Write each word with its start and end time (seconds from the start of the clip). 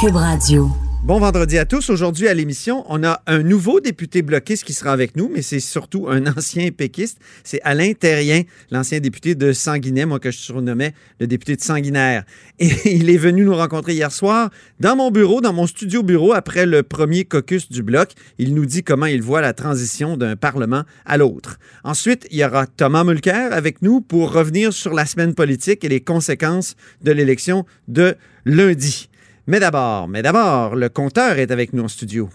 Cube 0.00 0.14
Radio. 0.14 0.70
Bon 1.02 1.18
vendredi 1.18 1.58
à 1.58 1.64
tous. 1.64 1.90
Aujourd'hui 1.90 2.28
à 2.28 2.34
l'émission, 2.34 2.84
on 2.88 3.02
a 3.02 3.20
un 3.26 3.42
nouveau 3.42 3.80
député 3.80 4.22
bloquiste 4.22 4.62
qui 4.62 4.72
sera 4.72 4.92
avec 4.92 5.16
nous, 5.16 5.28
mais 5.28 5.42
c'est 5.42 5.58
surtout 5.58 6.06
un 6.08 6.24
ancien 6.26 6.70
péquiste. 6.70 7.18
C'est 7.42 7.60
Alain 7.62 7.94
Terrien, 7.94 8.42
l'ancien 8.70 9.00
député 9.00 9.34
de 9.34 9.52
Sanguinet, 9.52 10.06
moi 10.06 10.20
que 10.20 10.30
je 10.30 10.38
surnommais 10.38 10.94
le 11.18 11.26
député 11.26 11.56
de 11.56 11.62
Sanguinaire. 11.62 12.22
Et 12.60 12.70
il 12.96 13.10
est 13.10 13.16
venu 13.16 13.44
nous 13.44 13.56
rencontrer 13.56 13.94
hier 13.94 14.12
soir 14.12 14.50
dans 14.78 14.94
mon 14.94 15.10
bureau, 15.10 15.40
dans 15.40 15.52
mon 15.52 15.66
studio 15.66 16.04
bureau, 16.04 16.32
après 16.32 16.64
le 16.64 16.84
premier 16.84 17.24
caucus 17.24 17.68
du 17.68 17.82
bloc. 17.82 18.10
Il 18.38 18.54
nous 18.54 18.66
dit 18.66 18.84
comment 18.84 19.06
il 19.06 19.22
voit 19.22 19.40
la 19.40 19.52
transition 19.52 20.16
d'un 20.16 20.36
parlement 20.36 20.84
à 21.06 21.16
l'autre. 21.16 21.58
Ensuite, 21.82 22.28
il 22.30 22.38
y 22.38 22.44
aura 22.44 22.68
Thomas 22.68 23.02
Mulcair 23.02 23.52
avec 23.52 23.82
nous 23.82 24.00
pour 24.00 24.32
revenir 24.32 24.72
sur 24.72 24.94
la 24.94 25.06
semaine 25.06 25.34
politique 25.34 25.84
et 25.84 25.88
les 25.88 26.02
conséquences 26.02 26.76
de 27.02 27.10
l'élection 27.10 27.66
de 27.88 28.14
lundi. 28.44 29.08
Mais 29.50 29.60
d'abord, 29.60 30.08
mais 30.08 30.20
d'abord, 30.20 30.76
le 30.76 30.90
compteur 30.90 31.38
est 31.38 31.50
avec 31.50 31.72
nous 31.72 31.82
en 31.84 31.88
studio. 31.88 32.28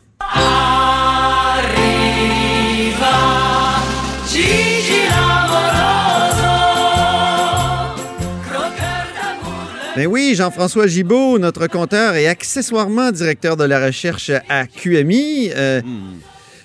Ben 9.95 10.07
oui, 10.07 10.33
Jean-François 10.35 10.87
Gibault, 10.87 11.37
notre 11.37 11.67
compteur 11.67 12.15
et 12.15 12.27
accessoirement 12.27 13.11
directeur 13.11 13.57
de 13.57 13.63
la 13.63 13.85
recherche 13.85 14.31
à 14.49 14.65
QMI. 14.65 15.51
Euh, 15.55 15.81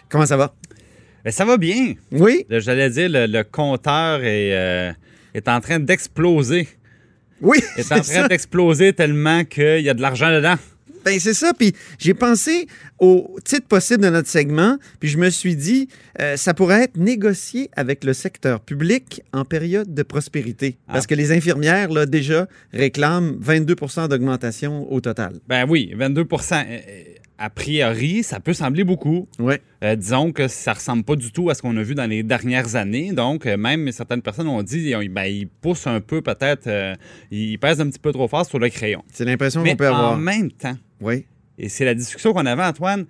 Comment 0.08 0.24
ça 0.24 0.38
va? 0.38 0.54
Ben, 1.26 1.30
ça 1.30 1.44
va 1.44 1.58
bien. 1.58 1.92
Oui? 2.10 2.46
J'allais 2.48 2.88
dire, 2.88 3.10
le, 3.10 3.26
le 3.26 3.44
compteur 3.44 4.20
est, 4.24 4.54
euh, 4.54 4.92
est 5.34 5.46
en 5.46 5.60
train 5.60 5.78
d'exploser. 5.78 6.68
Oui, 7.40 7.58
est 7.76 7.82
c'est 7.82 7.94
en 7.94 8.00
train 8.00 8.28
d'exploser 8.28 8.92
tellement 8.92 9.44
qu'il 9.44 9.80
y 9.80 9.88
a 9.88 9.94
de 9.94 10.02
l'argent 10.02 10.30
dedans. 10.32 10.56
Ben, 11.04 11.18
c'est 11.20 11.34
ça. 11.34 11.52
Puis 11.54 11.72
j'ai 11.98 12.14
pensé 12.14 12.66
au 12.98 13.36
titre 13.44 13.66
possible 13.66 14.02
de 14.02 14.10
notre 14.10 14.28
segment, 14.28 14.76
puis 15.00 15.08
je 15.08 15.16
me 15.16 15.30
suis 15.30 15.56
dit, 15.56 15.88
euh, 16.20 16.36
ça 16.36 16.52
pourrait 16.54 16.82
être 16.84 16.96
négocié 16.96 17.70
avec 17.74 18.04
le 18.04 18.12
secteur 18.12 18.60
public 18.60 19.22
en 19.32 19.44
période 19.44 19.94
de 19.94 20.02
prospérité. 20.02 20.76
Parce 20.86 21.06
que 21.06 21.14
les 21.14 21.32
infirmières, 21.32 21.90
là, 21.90 22.06
déjà, 22.06 22.48
réclament 22.72 23.38
22% 23.40 24.08
d'augmentation 24.08 24.92
au 24.92 25.00
total. 25.00 25.34
Ben 25.48 25.64
oui, 25.68 25.92
22 25.96 26.22
Euh, 26.22 26.78
A 27.40 27.50
priori, 27.50 28.24
ça 28.24 28.40
peut 28.40 28.52
sembler 28.52 28.82
beaucoup. 28.82 29.28
Oui. 29.38 29.54
Euh, 29.84 29.94
disons 29.94 30.32
que 30.32 30.48
ça 30.48 30.72
ressemble 30.72 31.04
pas 31.04 31.14
du 31.14 31.30
tout 31.30 31.50
à 31.50 31.54
ce 31.54 31.62
qu'on 31.62 31.76
a 31.76 31.82
vu 31.84 31.94
dans 31.94 32.06
les 32.10 32.24
dernières 32.24 32.74
années. 32.74 33.12
Donc, 33.12 33.46
euh, 33.46 33.56
même 33.56 33.92
certaines 33.92 34.22
personnes 34.22 34.48
ont 34.48 34.62
dit, 34.64 34.92
ben, 35.08 35.24
ils 35.24 35.46
poussent 35.46 35.86
un 35.86 36.00
peu 36.00 36.20
peut-être, 36.20 36.66
euh, 36.66 36.94
ils 37.30 37.56
pèsent 37.58 37.80
un 37.80 37.88
petit 37.88 38.00
peu 38.00 38.10
trop 38.12 38.26
fort 38.26 38.44
sur 38.44 38.58
le 38.58 38.68
crayon. 38.70 39.04
C'est 39.12 39.24
l'impression 39.24 39.62
qu'on 39.62 39.76
peut 39.76 39.88
en 39.88 39.94
avoir. 39.94 40.18
même 40.18 40.50
temps, 40.50 40.76
Oui. 41.00 41.26
et 41.58 41.68
c'est 41.68 41.84
la 41.84 41.94
discussion 41.94 42.32
qu'on 42.32 42.44
avait, 42.44 42.64
Antoine. 42.64 43.06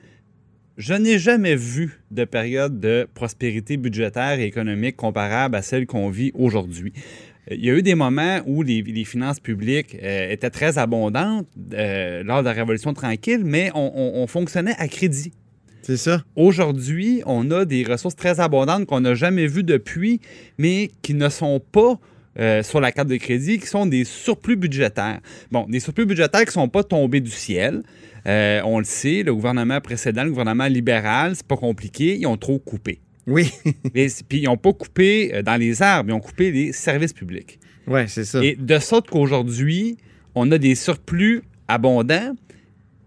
Je 0.77 0.95
n'ai 0.95 1.19
jamais 1.19 1.57
vu 1.57 1.99
de 2.11 2.25
période 2.25 2.79
de 2.79 3.09
prospérité 3.15 3.77
budgétaire 3.79 4.39
et 4.39 4.45
économique 4.45 4.97
comparable 4.97 5.57
à 5.57 5.63
celle 5.63 5.87
qu'on 5.87 6.09
vit 6.11 6.31
aujourd'hui. 6.35 6.93
Il 7.51 7.65
y 7.65 7.71
a 7.71 7.75
eu 7.75 7.83
des 7.83 7.95
moments 7.95 8.41
où 8.47 8.63
les, 8.63 8.83
les 8.83 9.05
finances 9.05 9.41
publiques 9.41 9.97
euh, 10.03 10.31
étaient 10.31 10.51
très 10.51 10.77
abondantes 10.79 11.47
euh, 11.73 12.23
lors 12.23 12.41
de 12.41 12.45
la 12.47 12.53
Révolution 12.53 12.93
tranquille, 12.95 13.43
mais 13.45 13.71
on, 13.75 13.91
on- 13.95 14.23
on 14.23 14.27
fonctionnait 14.27 14.75
à 14.79 14.89
crédit. 14.89 15.33
C'est 15.83 15.97
ça. 15.97 16.23
Aujourd'hui, 16.37 17.23
on 17.25 17.51
a 17.51 17.65
des 17.65 17.83
ressources 17.85 18.17
très 18.17 18.41
abondantes 18.41 18.85
qu'on 18.87 19.01
n'a 19.01 19.15
jamais 19.15 19.47
vues 19.47 19.63
depuis, 19.63 20.21
mais 20.59 20.91
qui 21.01 21.15
ne 21.15 21.29
sont 21.31 21.61
pas 21.61 21.99
euh, 22.39 22.63
sur 22.63 22.81
la 22.81 22.93
carte 22.93 23.09
de 23.09 23.17
crédit, 23.17 23.59
qui 23.59 23.67
sont 23.67 23.87
des 23.87 24.05
surplus 24.05 24.57
budgétaires. 24.57 25.21
Bon, 25.51 25.67
des 25.69 25.81
surplus 25.81 26.05
budgétaires 26.07 26.43
qui 26.43 26.49
ne 26.49 26.53
sont 26.63 26.69
pas 26.69 26.85
tombés 26.85 27.21
du 27.21 27.31
ciel. 27.31 27.83
Euh, 28.27 28.61
on 28.65 28.79
le 28.79 28.85
sait, 28.85 29.23
le 29.23 29.35
gouvernement 29.35 29.81
précédent, 29.81 30.25
le 30.25 30.31
gouvernement 30.31 30.67
libéral, 30.67 31.33
c'est 31.35 31.47
pas 31.47 31.57
compliqué, 31.57 32.17
ils 32.19 32.27
ont 32.27 32.37
trop 32.37 32.59
coupé. 32.59 33.01
Oui. 33.29 33.51
Puis 33.95 34.39
ils 34.41 34.45
n'ont 34.45 34.57
pas 34.57 34.73
coupé 34.73 35.31
euh, 35.35 35.43
dans 35.43 35.57
les 35.57 35.81
arbres, 35.83 36.11
ils 36.11 36.15
ont 36.15 36.21
coupé 36.21 36.51
les 36.51 36.73
services 36.73 37.13
publics. 37.13 37.59
oui, 37.87 38.01
c'est 38.09 38.25
ça. 38.25 38.43
Et 38.43 38.57
de 38.59 38.79
sorte 38.79 39.09
qu'aujourd'hui, 39.11 39.97
on 40.35 40.51
a 40.51 40.59
des 40.59 40.75
surplus 40.75 41.43
abondants 41.69 42.35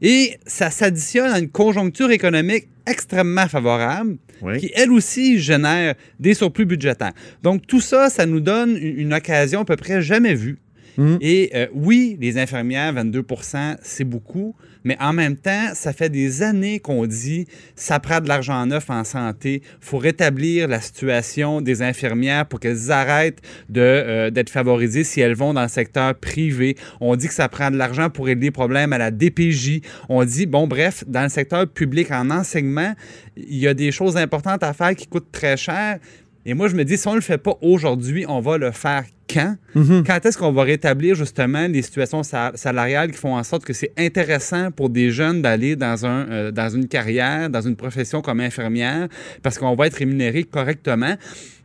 et 0.02 0.38
ça 0.46 0.70
s'additionne 0.70 1.32
à 1.32 1.40
une 1.40 1.50
conjoncture 1.50 2.12
économique 2.12 2.68
extrêmement 2.88 3.48
favorable 3.48 4.18
Oui. 4.42 4.58
qui, 4.60 4.72
elle 4.76 4.92
aussi, 4.92 5.40
génère 5.40 5.94
des 6.20 6.34
surplus 6.34 6.66
budgétaires. 6.66 7.14
Donc, 7.44 7.68
tout 7.68 7.82
ça, 7.82 8.10
ça 8.10 8.26
nous 8.26 8.40
donne 8.40 8.78
une 8.78 9.14
occasion 9.14 9.62
à 9.62 9.66
peu 9.66 9.76
près 9.76 10.02
jamais 10.02 10.34
vue. 10.34 10.58
Mhm. 10.98 11.18
Et 11.22 11.52
euh, 11.56 11.68
oui, 11.74 12.18
les 12.20 12.38
infirmières, 12.38 12.94
22% 12.94 13.78
c'est 13.82 14.04
beaucoup, 14.04 14.56
mais 14.84 14.98
en 15.00 15.14
même 15.14 15.36
temps, 15.36 15.72
ça 15.74 15.94
fait 15.94 16.10
des 16.10 16.42
années 16.42 16.80
qu'on 16.80 17.06
dit 17.06 17.48
ça 17.76 18.00
prend 18.00 18.20
de 18.20 18.28
l'argent 18.28 18.66
neuf 18.66 18.90
en 18.90 19.04
santé, 19.04 19.62
faut 19.80 19.98
rétablir 19.98 20.68
la 20.68 20.82
situation 20.82 21.62
des 21.62 21.82
infirmières 21.82 22.46
pour 22.48 22.60
qu'elles 22.60 22.92
arrêtent 22.92 23.42
de, 23.70 23.82
euh, 23.82 24.30
d'être 24.30 24.50
favorisées 24.50 25.04
si 25.04 25.22
elles 25.22 25.36
vont 25.36 25.54
dans 25.54 25.62
le 25.62 25.68
secteur 25.68 26.16
privé. 26.16 26.76
On 27.00 27.16
dit 27.16 27.28
que 27.28 27.34
ça 27.34 27.50
prend 27.50 27.72
de 27.72 27.78
l'argent 27.78 28.10
pour 28.10 28.26
régler 28.26 28.48
les 28.48 28.52
problèmes 28.52 28.94
à 28.94 28.98
la 28.98 29.12
DPJ. 29.12 29.82
On 30.10 30.24
dit, 30.26 30.46
bon, 30.46 30.68
bref, 30.68 31.04
dans 31.08 31.24
le 31.24 31.30
secteur 31.30 31.68
public, 31.68 32.12
en 32.12 32.30
enseignement, 32.32 32.94
il 33.38 33.58
y 33.58 33.68
a 33.68 33.74
des 33.74 33.92
choses 33.92 34.18
importantes 34.18 34.64
à 34.64 34.74
faire 34.74 34.96
qui 34.96 35.08
coûtent 35.08 35.32
très 35.32 35.58
cher. 35.58 36.00
Et 36.46 36.54
moi, 36.54 36.68
je 36.68 36.76
me 36.76 36.84
dis, 36.84 36.98
si 36.98 37.08
on 37.08 37.12
ne 37.12 37.16
le 37.18 37.22
fait 37.22 37.38
pas 37.38 37.54
aujourd'hui, 37.62 38.26
on 38.28 38.40
va 38.40 38.58
le 38.58 38.72
faire 38.72 39.04
quand? 39.32 39.56
Mhm. 39.76 40.04
Quand 40.06 40.26
est-ce 40.26 40.38
qu'on 40.38 40.52
va 40.52 40.64
rétablir 40.64 41.16
justement 41.16 41.68
les 41.68 41.82
situations 41.84 42.24
sa- 42.24 42.52
salariales 42.56 43.12
qui 43.12 43.18
font 43.18 43.36
en 43.36 43.44
sorte 43.44 43.64
que 43.64 43.74
c'est 43.74 43.92
intéressant 43.98 44.72
pour 44.72 44.90
des 44.90 45.12
jeunes 45.12 45.42
d'aller 45.42 45.76
dans, 45.76 46.06
un, 46.06 46.30
euh, 46.30 46.52
dans 46.52 46.70
une 46.70 46.88
carrière, 46.88 47.50
dans 47.50 47.62
une 47.62 47.76
profession 47.76 48.22
comme 48.22 48.40
infirmière, 48.40 49.08
parce 49.44 49.58
qu'on 49.60 49.76
va 49.76 49.88
être 49.88 49.96
rémunéré 49.98 50.44
correctement? 50.44 51.16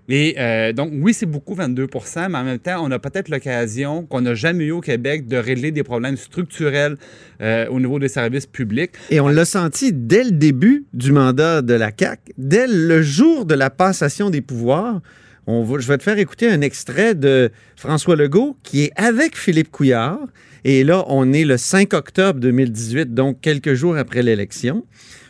Et 0.09 0.37
euh, 0.39 0.72
donc, 0.72 0.91
oui, 0.94 1.12
c'est 1.12 1.27
beaucoup, 1.27 1.55
22% 1.56 2.28
mais 2.31 2.39
en 2.39 2.44
même 2.44 2.59
temps, 2.59 2.84
on 2.84 2.91
a 2.93 2.99
peut-être 2.99 3.28
l'occasion 3.28 4.05
qu'on 4.06 4.21
n'a 4.21 4.34
jamais 4.34 4.67
eu 4.67 4.71
au 4.71 4.81
Québec 4.81 5.27
de 5.27 5.37
régler 5.37 5.72
des 5.72 5.83
problèmes 5.83 6.17
structurels 6.17 6.97
euh, 7.41 7.67
au 7.69 7.81
niveau 7.81 7.99
des 7.99 8.09
services 8.09 8.47
publics. 8.47 8.93
Et 9.11 9.19
on 9.21 9.28
l'a 9.28 9.45
senti 9.45 9.93
dès 9.93 10.22
le 10.25 10.31
début 10.31 10.84
du 10.93 11.11
mandat 11.12 11.61
de 11.62 11.75
la 11.75 11.91
CAQ, 11.99 12.33
dès 12.39 12.66
le 12.69 13.03
jour 13.03 13.47
de 13.47 13.55
la 13.55 13.69
passation 13.71 14.31
des 14.31 14.43
pouvoirs. 14.43 15.00
On 15.49 15.62
va- 15.65 15.78
je 15.81 15.87
vais 15.89 15.99
te 15.99 16.03
faire 16.03 16.19
écouter 16.19 16.49
un 16.49 16.61
extrait 16.61 17.15
de 17.15 17.50
François 17.77 18.16
Legault 18.16 18.56
qui 18.62 18.83
est 18.84 18.93
avec 18.97 19.37
Philippe 19.37 19.71
Couillard. 19.71 20.19
Et 20.65 20.83
là, 20.83 21.05
on 21.09 21.33
est 21.33 21.45
le 21.45 21.56
5 21.56 21.95
octobre 21.95 22.41
2018, 22.41 23.15
donc 23.15 23.41
quelques 23.41 23.75
jours 23.75 23.97
après 23.97 24.22
l'élection. 24.25 24.84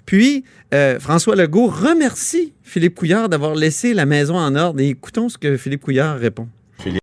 Puis, 0.06 0.44
euh, 0.72 0.98
François 1.00 1.34
Legault 1.34 1.66
remercie 1.66 2.54
Philippe 2.62 2.94
Couillard 2.94 3.28
d'avoir 3.28 3.54
laissé 3.54 3.92
la 3.92 4.06
maison 4.06 4.36
en 4.36 4.54
ordre. 4.54 4.80
Et 4.80 4.88
écoutons 4.88 5.28
ce 5.28 5.36
que 5.36 5.56
Philippe 5.56 5.82
Couillard 5.82 6.18
répond. 6.18 6.48
Philippe, 6.78 7.02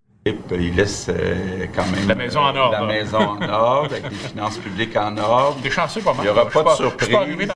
il 0.52 0.76
laisse 0.76 1.08
euh, 1.10 1.66
quand 1.76 1.86
même 1.92 2.08
La 2.08 2.16
maison 2.16 2.40
en 2.40 2.56
ordre. 2.56 2.72
La 2.72 2.86
maison 2.86 3.18
en 3.18 3.42
ordre, 3.50 3.92
avec 3.92 4.10
les 4.10 4.16
finances 4.16 4.58
publiques 4.58 4.96
en 4.96 5.18
ordre. 5.18 5.60
T'es 5.62 5.70
chanceux 5.70 6.02
pas 6.02 6.14
mal. 6.14 6.26
Il 6.26 6.28
y 6.28 6.32
aura 6.32 6.50
pas 6.50 6.64
de 6.64 6.78
surprise. 6.78 7.50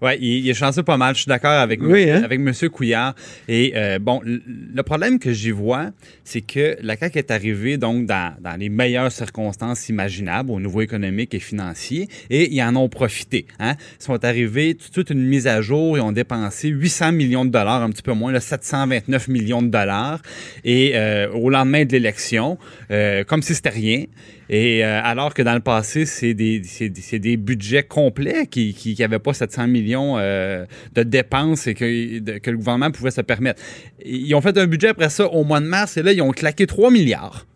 Oui, 0.00 0.12
il, 0.20 0.44
il 0.44 0.50
est 0.50 0.54
chanceux 0.54 0.82
pas 0.82 0.96
mal. 0.96 1.14
Je 1.14 1.20
suis 1.22 1.28
d'accord 1.28 1.50
avec, 1.50 1.80
Oui, 1.82 2.10
hein? 2.10 2.22
avec 2.24 2.40
M. 2.40 2.52
Couillard. 2.70 3.14
Et 3.48 3.72
euh, 3.74 3.98
bon, 3.98 4.20
le 4.24 4.82
problème 4.82 5.18
que 5.18 5.32
j'y 5.32 5.50
vois, 5.50 5.90
c'est 6.24 6.40
que 6.40 6.76
la 6.82 6.96
CAQ 6.96 7.18
est 7.18 7.30
arrivée 7.30 7.76
donc 7.78 8.06
dans, 8.06 8.34
dans 8.40 8.56
les 8.58 8.68
meilleures 8.68 9.10
circonstances 9.12 9.88
imaginables 9.88 10.50
au 10.50 10.60
niveau 10.60 10.80
économique 10.80 11.34
et 11.34 11.40
financier 11.40 12.08
et 12.30 12.52
ils 12.52 12.62
en 12.62 12.76
ont 12.76 12.88
profité. 12.88 13.46
Hein? 13.58 13.74
Ils 14.00 14.04
sont 14.04 14.24
arrivés 14.24 14.74
tout 14.74 14.88
de 14.88 14.92
suite 14.92 15.10
une 15.10 15.24
mise 15.24 15.46
à 15.46 15.60
jour, 15.62 15.96
ils 15.98 16.00
ont 16.00 16.12
dépensé 16.12 16.68
800 16.68 17.12
millions 17.12 17.44
de 17.44 17.50
dollars, 17.50 17.82
un 17.82 17.90
petit 17.90 18.02
peu 18.02 18.12
moins, 18.12 18.32
là, 18.32 18.40
729 18.40 19.28
millions 19.28 19.62
de 19.62 19.68
dollars. 19.68 20.20
Et 20.64 20.92
euh, 20.94 21.28
au 21.32 21.50
lendemain 21.50 21.84
de 21.84 21.92
l'élection, 21.92 22.58
euh, 22.90 23.24
comme 23.24 23.42
si 23.42 23.54
c'était 23.54 23.68
rien. 23.70 24.04
Et 24.50 24.84
euh, 24.84 25.00
alors 25.02 25.34
que 25.34 25.42
dans 25.42 25.54
le 25.54 25.60
passé, 25.60 26.06
c'est 26.06 26.34
des, 26.34 26.60
des, 26.60 27.18
des 27.18 27.36
budgets 27.36 27.82
complets 27.82 28.46
qui 28.46 28.68
n'avaient 28.68 28.94
qui, 28.94 29.02
avaient 29.04 29.18
pas 29.18 29.34
700 29.34 29.68
millions 29.68 30.16
euh, 30.18 30.64
de 30.94 31.02
dépenses 31.02 31.66
et 31.66 31.74
que, 31.74 32.38
que 32.38 32.50
le 32.50 32.56
gouvernement 32.56 32.90
pouvait 32.90 33.10
se 33.10 33.20
permettre. 33.20 33.62
Ils 34.04 34.34
ont 34.34 34.40
fait 34.40 34.56
un 34.56 34.66
budget 34.66 34.88
après 34.88 35.10
ça 35.10 35.26
au 35.26 35.44
mois 35.44 35.60
de 35.60 35.66
mars 35.66 35.96
et 35.96 36.02
là, 36.02 36.12
ils 36.12 36.22
ont 36.22 36.32
claqué 36.32 36.66
3 36.66 36.90
milliards. 36.90 37.46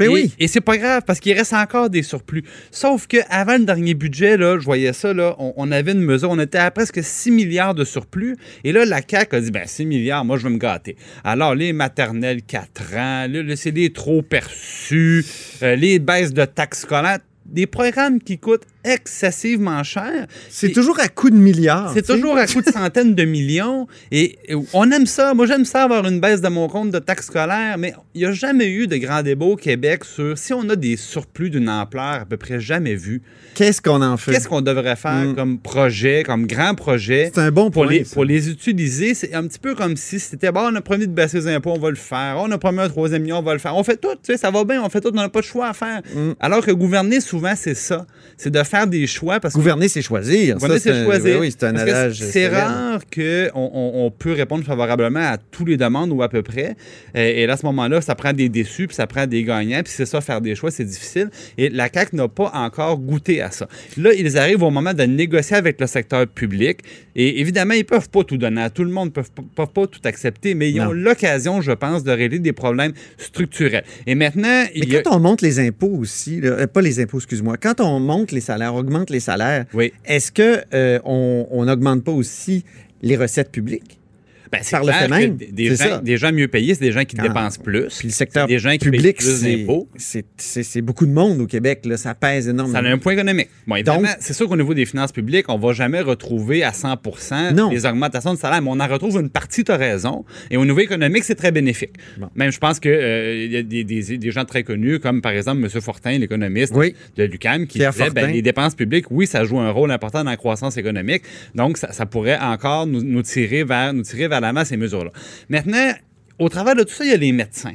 Mais 0.00 0.06
et, 0.06 0.08
oui. 0.08 0.34
Et 0.38 0.48
c'est 0.48 0.60
pas 0.60 0.76
grave 0.76 1.02
parce 1.06 1.20
qu'il 1.20 1.36
reste 1.36 1.52
encore 1.52 1.90
des 1.90 2.02
surplus. 2.02 2.42
Sauf 2.70 3.06
que 3.06 3.18
avant 3.28 3.58
le 3.58 3.64
dernier 3.64 3.94
budget, 3.94 4.36
là, 4.36 4.58
je 4.58 4.64
voyais 4.64 4.92
ça, 4.92 5.12
là, 5.12 5.36
on, 5.38 5.52
on 5.56 5.70
avait 5.70 5.92
une 5.92 6.02
mesure, 6.02 6.30
on 6.30 6.38
était 6.38 6.58
à 6.58 6.70
presque 6.70 7.02
6 7.02 7.30
milliards 7.30 7.74
de 7.74 7.84
surplus. 7.84 8.36
Et 8.64 8.72
là, 8.72 8.84
la 8.84 9.00
CAQ 9.06 9.36
a 9.36 9.40
dit, 9.40 9.50
ben 9.50 9.66
6 9.66 9.86
milliards, 9.86 10.24
moi, 10.24 10.38
je 10.38 10.44
vais 10.44 10.50
me 10.50 10.58
gâter. 10.58 10.96
Alors, 11.24 11.54
les 11.54 11.72
maternelles 11.72 12.42
4 12.42 12.94
ans, 12.94 13.26
là, 13.28 13.42
là, 13.42 13.56
c'est 13.56 13.70
les 13.70 13.92
trop 13.92 14.22
perçus, 14.22 15.24
euh, 15.62 15.76
les 15.76 15.98
baisses 15.98 16.32
de 16.32 16.44
taxes 16.44 16.80
scolaires, 16.80 17.18
des 17.46 17.66
programmes 17.66 18.20
qui 18.20 18.38
coûtent 18.38 18.66
excessivement 18.84 19.82
cher. 19.82 20.26
C'est 20.48 20.72
toujours 20.72 20.98
à 21.00 21.08
coup 21.08 21.30
de 21.30 21.36
milliards. 21.36 21.92
C'est 21.94 22.06
toujours 22.06 22.36
à 22.36 22.46
coût 22.46 22.62
de 22.62 22.70
centaines 22.70 23.14
de 23.14 23.24
millions. 23.24 23.86
Et 24.10 24.38
et 24.48 24.54
on 24.72 24.90
aime 24.90 25.06
ça. 25.06 25.34
Moi, 25.34 25.46
j'aime 25.46 25.64
ça 25.64 25.84
avoir 25.84 26.06
une 26.06 26.20
baisse 26.20 26.40
de 26.40 26.48
mon 26.48 26.68
compte 26.68 26.90
de 26.90 26.98
taxes 26.98 27.26
scolaires, 27.26 27.76
mais 27.78 27.94
il 28.14 28.20
n'y 28.20 28.26
a 28.26 28.32
jamais 28.32 28.68
eu 28.68 28.86
de 28.86 28.96
grand 28.96 29.22
débat 29.22 29.46
au 29.46 29.56
Québec 29.56 30.04
sur 30.04 30.36
si 30.38 30.52
on 30.52 30.68
a 30.68 30.76
des 30.76 30.96
surplus 30.96 31.50
d'une 31.50 31.68
ampleur 31.68 32.20
à 32.22 32.24
peu 32.24 32.36
près 32.36 32.60
jamais 32.60 32.94
vue. 32.94 33.22
Qu'est-ce 33.54 33.80
qu'on 33.82 34.02
en 34.02 34.16
fait? 34.16 34.32
Qu'est-ce 34.32 34.48
qu'on 34.48 34.60
devrait 34.60 34.96
faire 34.96 35.10
Mm. 35.10 35.34
comme 35.34 35.58
projet, 35.58 36.22
comme 36.24 36.46
grand 36.46 36.74
projet? 36.74 37.30
C'est 37.34 37.40
un 37.40 37.50
bon 37.50 37.70
Pour 37.70 37.84
point. 37.84 37.92
les, 37.92 38.04
ça. 38.04 38.14
pour 38.14 38.24
les 38.24 38.48
utiliser, 38.48 39.14
c'est 39.14 39.34
un 39.34 39.46
petit 39.46 39.58
peu 39.58 39.74
comme 39.74 39.96
si 39.96 40.18
c'était 40.20 40.52
bon, 40.52 40.70
on 40.72 40.74
a 40.76 40.80
promis 40.80 41.06
de 41.06 41.12
baisser 41.12 41.38
les 41.38 41.48
impôts, 41.48 41.72
on 41.76 41.78
va 41.80 41.90
le 41.90 41.96
faire. 41.96 42.36
On 42.38 42.50
a 42.50 42.58
promis 42.58 42.80
un 42.80 42.88
troisième 42.88 43.22
million, 43.22 43.38
on 43.38 43.42
va 43.42 43.52
le 43.52 43.58
faire. 43.58 43.76
On 43.76 43.82
fait 43.84 43.96
tout, 43.96 44.08
tu 44.14 44.32
sais, 44.32 44.36
ça 44.36 44.50
va 44.50 44.64
bien, 44.64 44.82
on 44.82 44.88
fait 44.88 45.00
tout, 45.00 45.10
on 45.12 45.16
n'a 45.16 45.28
pas 45.28 45.40
de 45.40 45.44
choix 45.44 45.68
à 45.68 45.72
faire. 45.72 46.00
Mm. 46.14 46.32
Alors 46.40 46.64
que 46.64 46.70
gouverner, 46.70 47.20
souvent, 47.20 47.54
c'est 47.56 47.74
ça. 47.74 48.06
C'est 48.36 48.50
de 48.50 48.62
faire 48.70 48.86
des 48.86 49.06
choix 49.06 49.40
parce 49.40 49.54
que 49.54 49.58
Gouverner, 49.58 49.88
c'est 49.88 50.02
choisir. 50.02 50.54
Gouverner, 50.54 50.78
c'est 50.78 51.04
choisir. 51.04 51.40
Oui, 51.40 51.50
c'est 51.50 51.64
un 51.66 51.76
adage. 51.76 52.20
C'est 52.20 52.48
rare 52.48 53.00
qu'on 53.14 53.50
on, 53.54 54.06
on 54.06 54.10
peut 54.10 54.32
répondre 54.32 54.64
favorablement 54.64 55.20
à 55.20 55.36
tous 55.38 55.64
les 55.64 55.76
demandes 55.76 56.10
ou 56.12 56.22
à 56.22 56.28
peu 56.28 56.42
près. 56.42 56.76
Et, 57.14 57.42
et 57.42 57.46
là, 57.46 57.54
à 57.54 57.56
ce 57.56 57.66
moment-là, 57.66 58.00
ça 58.00 58.14
prend 58.14 58.32
des 58.32 58.48
déçus, 58.48 58.86
puis 58.86 58.94
ça 58.94 59.06
prend 59.06 59.26
des 59.26 59.42
gagnants, 59.44 59.82
puis 59.82 59.92
c'est 59.94 60.06
ça, 60.06 60.20
faire 60.20 60.40
des 60.40 60.54
choix, 60.54 60.70
c'est 60.70 60.84
difficile. 60.84 61.30
Et 61.58 61.68
la 61.68 61.88
CAQ 61.92 62.16
n'a 62.16 62.28
pas 62.28 62.50
encore 62.54 62.98
goûté 62.98 63.42
à 63.42 63.50
ça. 63.50 63.66
Là, 63.96 64.10
ils 64.16 64.38
arrivent 64.38 64.62
au 64.62 64.70
moment 64.70 64.94
de 64.94 65.02
négocier 65.02 65.56
avec 65.56 65.80
le 65.80 65.86
secteur 65.86 66.26
public. 66.26 66.78
Et 67.16 67.40
évidemment, 67.40 67.74
ils 67.74 67.84
peuvent 67.84 68.08
pas 68.08 68.22
tout 68.24 68.36
donner 68.36 68.62
à 68.62 68.70
tout 68.70 68.84
le 68.84 68.90
monde, 68.90 69.08
ils 69.08 69.12
peuvent, 69.12 69.30
pas- 69.32 69.42
peuvent 69.56 69.72
pas 69.74 69.86
tout 69.86 70.00
accepter, 70.04 70.54
mais 70.54 70.70
ils 70.70 70.76
Non. 70.76 70.88
ont 70.88 70.92
l'occasion, 70.92 71.60
je 71.60 71.72
pense, 71.72 72.04
de 72.04 72.12
régler 72.12 72.38
des 72.38 72.52
problèmes 72.52 72.92
structurels. 73.18 73.84
Et 74.06 74.14
maintenant, 74.14 74.64
Mais 74.64 74.70
il 74.74 74.92
y 74.92 74.96
a... 74.96 75.02
quand 75.02 75.16
on 75.16 75.20
monte 75.20 75.42
les 75.42 75.58
impôts 75.58 75.96
aussi, 75.98 76.40
là, 76.40 76.50
euh, 76.50 76.66
pas 76.66 76.80
les 76.82 77.00
impôts, 77.00 77.18
excuse-moi, 77.18 77.56
quand 77.56 77.80
on 77.80 77.98
monte 78.00 78.30
les 78.32 78.40
salaires, 78.40 78.59
augmente 78.68 79.10
les 79.10 79.20
salaires, 79.20 79.66
Oui. 79.74 79.92
est-ce 80.04 80.32
que 80.32 80.62
euh, 80.74 80.98
on 81.04 81.64
n'augmente 81.64 82.04
pas 82.04 82.12
aussi 82.12 82.64
les 83.02 83.16
recettes 83.16 83.50
publiques? 83.52 83.99
Ben, 84.52 84.58
c'est 84.62 84.72
par 84.72 84.84
le 84.84 84.92
fait 84.92 85.08
même, 85.08 85.36
Des, 85.36 85.76
gens, 85.76 85.98
des 86.02 86.16
gens 86.16 86.32
mieux 86.32 86.48
payés, 86.48 86.74
c'est 86.74 86.80
des 86.84 86.90
gens 86.92 87.04
qui 87.04 87.14
Quand- 87.16 87.22
dépensent 87.22 87.60
plus. 87.62 87.86
Puis 87.98 88.08
le 88.08 88.12
secteur 88.12 88.46
des 88.48 88.58
gens 88.58 88.72
qui 88.72 88.78
public, 88.78 89.20
c'est 90.36 90.82
beaucoup 90.82 91.06
de 91.06 91.12
monde 91.12 91.40
au 91.40 91.46
Québec. 91.46 91.82
Là, 91.84 91.96
ça 91.96 92.14
pèse 92.14 92.48
énormément. 92.48 92.78
Ça 92.80 92.84
a 92.84 92.90
un 92.90 92.98
point 92.98 93.12
économique. 93.12 93.48
Bon, 93.66 93.76
évidemment, 93.76 94.08
c'est 94.18 94.32
sûr 94.32 94.48
qu'au 94.48 94.56
niveau 94.56 94.74
des 94.74 94.86
finances 94.86 95.12
publiques, 95.12 95.46
on 95.48 95.58
va 95.58 95.72
jamais 95.72 96.00
retrouver 96.00 96.64
à 96.64 96.72
100 96.72 96.96
Non. 97.54 97.70
les 97.70 97.86
augmentations 97.86 98.34
de 98.34 98.38
salaire, 98.38 98.62
mais 98.62 98.70
on 98.70 98.80
en 98.80 98.86
retrouve 98.88 99.20
une 99.20 99.30
partie, 99.30 99.64
tu 99.64 99.72
as 99.72 99.76
raison. 99.76 100.24
Et 100.50 100.56
au 100.56 100.64
niveau 100.64 100.80
économique, 100.80 101.24
c'est 101.24 101.34
très 101.34 101.52
bénéfique. 101.52 101.92
Bon. 102.18 102.28
Même, 102.34 102.50
je 102.52 102.58
pense 102.58 102.80
qu'il 102.80 102.90
y 103.50 103.56
a 103.56 103.62
des, 103.62 103.84
des- 103.84 104.18
des 104.18 104.30
gens 104.30 104.44
très 104.44 104.62
connus, 104.64 104.98
comme 105.00 105.20
par 105.22 105.32
exemple 105.32 105.62
M. 105.62 105.80
Fortin, 105.80 106.18
l'économiste 106.18 106.72
Oui. 106.74 106.94
de 107.16 107.24
l'UQAM, 107.24 107.66
qui 107.66 107.78
Pierre 107.78 107.92
disait 107.92 108.10
ben, 108.10 108.30
les 108.32 108.42
dépenses 108.42 108.74
publiques, 108.74 109.06
oui, 109.10 109.26
ça 109.26 109.44
joue 109.44 109.58
un 109.60 109.70
rôle 109.70 109.90
important 109.90 110.24
dans 110.24 110.30
la 110.30 110.36
croissance 110.36 110.76
économique. 110.76 111.22
Donc, 111.54 111.76
ça, 111.78 111.92
ça 111.92 112.06
pourrait 112.06 112.38
encore 112.38 112.86
nous, 112.86 113.02
nous 113.02 113.22
tirer 113.22 113.64
vers, 113.64 113.92
nous 113.92 114.02
tirer 114.02 114.28
vers 114.28 114.39
l'avant 114.40 114.64
ces 114.64 114.76
mesures-là. 114.76 115.10
Maintenant, 115.48 115.92
au 116.38 116.48
travers 116.48 116.74
de 116.74 116.82
tout 116.82 116.92
ça, 116.94 117.04
il 117.04 117.10
y 117.10 117.14
a 117.14 117.16
les 117.16 117.32
médecins. 117.32 117.74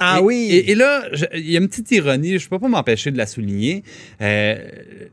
Ah 0.00 0.18
Et- 0.18 0.22
oui! 0.22 0.48
Et, 0.50 0.72
et 0.72 0.74
là, 0.74 1.04
il 1.34 1.50
y 1.50 1.56
a 1.56 1.60
une 1.60 1.68
petite 1.68 1.90
ironie, 1.92 2.38
je 2.38 2.44
ne 2.46 2.50
peux 2.50 2.58
pas 2.58 2.68
m'empêcher 2.68 3.10
de 3.12 3.16
la 3.18 3.26
souligner. 3.26 3.82
Euh, 4.20 4.56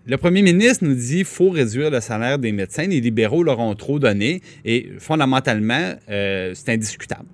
le 0.05 0.17
premier 0.17 0.41
ministre 0.41 0.83
nous 0.85 0.95
dit 0.95 1.17
qu'il 1.17 1.25
faut 1.25 1.49
réduire 1.51 1.89
le 1.91 2.01
salaire 2.01 2.39
des 2.39 2.51
médecins. 2.51 2.87
Les 2.87 2.99
libéraux 2.99 3.43
leur 3.43 3.59
ont 3.59 3.75
trop 3.75 3.99
donné 3.99 4.41
et 4.65 4.89
fondamentalement, 4.99 5.93
euh, 6.09 6.51
c'est 6.55 6.69
indiscutable. 6.69 7.25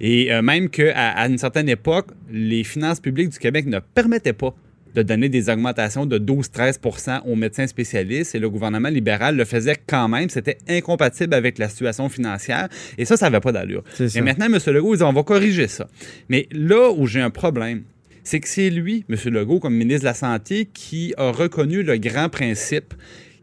Et 0.00 0.30
euh, 0.32 0.42
même 0.42 0.68
qu'à 0.68 0.92
à 1.12 1.26
une 1.26 1.38
certaine 1.38 1.70
époque, 1.70 2.08
les 2.30 2.62
finances 2.62 3.00
publiques 3.00 3.30
du 3.30 3.38
Québec 3.38 3.64
ne 3.66 3.78
permettaient 3.78 4.34
pas 4.34 4.54
de 4.96 5.02
donner 5.02 5.28
des 5.28 5.50
augmentations 5.50 6.06
de 6.06 6.18
12-13% 6.18 7.20
aux 7.26 7.36
médecins 7.36 7.66
spécialistes 7.66 8.34
et 8.34 8.38
le 8.38 8.48
gouvernement 8.48 8.88
libéral 8.88 9.36
le 9.36 9.44
faisait 9.44 9.76
quand 9.86 10.08
même. 10.08 10.30
C'était 10.30 10.58
incompatible 10.68 11.34
avec 11.34 11.58
la 11.58 11.68
situation 11.68 12.08
financière 12.08 12.68
et 12.96 13.04
ça, 13.04 13.16
ça 13.16 13.26
n'avait 13.26 13.40
pas 13.40 13.52
d'allure. 13.52 13.84
Et 14.00 14.20
maintenant, 14.22 14.46
M. 14.46 14.58
Legault, 14.66 14.96
dit 14.96 15.02
on 15.02 15.12
va 15.12 15.22
corriger 15.22 15.68
ça. 15.68 15.86
Mais 16.30 16.48
là 16.50 16.90
où 16.90 17.06
j'ai 17.06 17.20
un 17.20 17.30
problème, 17.30 17.82
c'est 18.24 18.40
que 18.40 18.48
c'est 18.48 18.70
lui, 18.70 19.04
M. 19.08 19.16
Legault, 19.32 19.60
comme 19.60 19.74
ministre 19.74 20.00
de 20.00 20.06
la 20.06 20.14
Santé, 20.14 20.66
qui 20.72 21.14
a 21.16 21.30
reconnu 21.30 21.82
le 21.82 21.98
grand 21.98 22.28
principe 22.28 22.94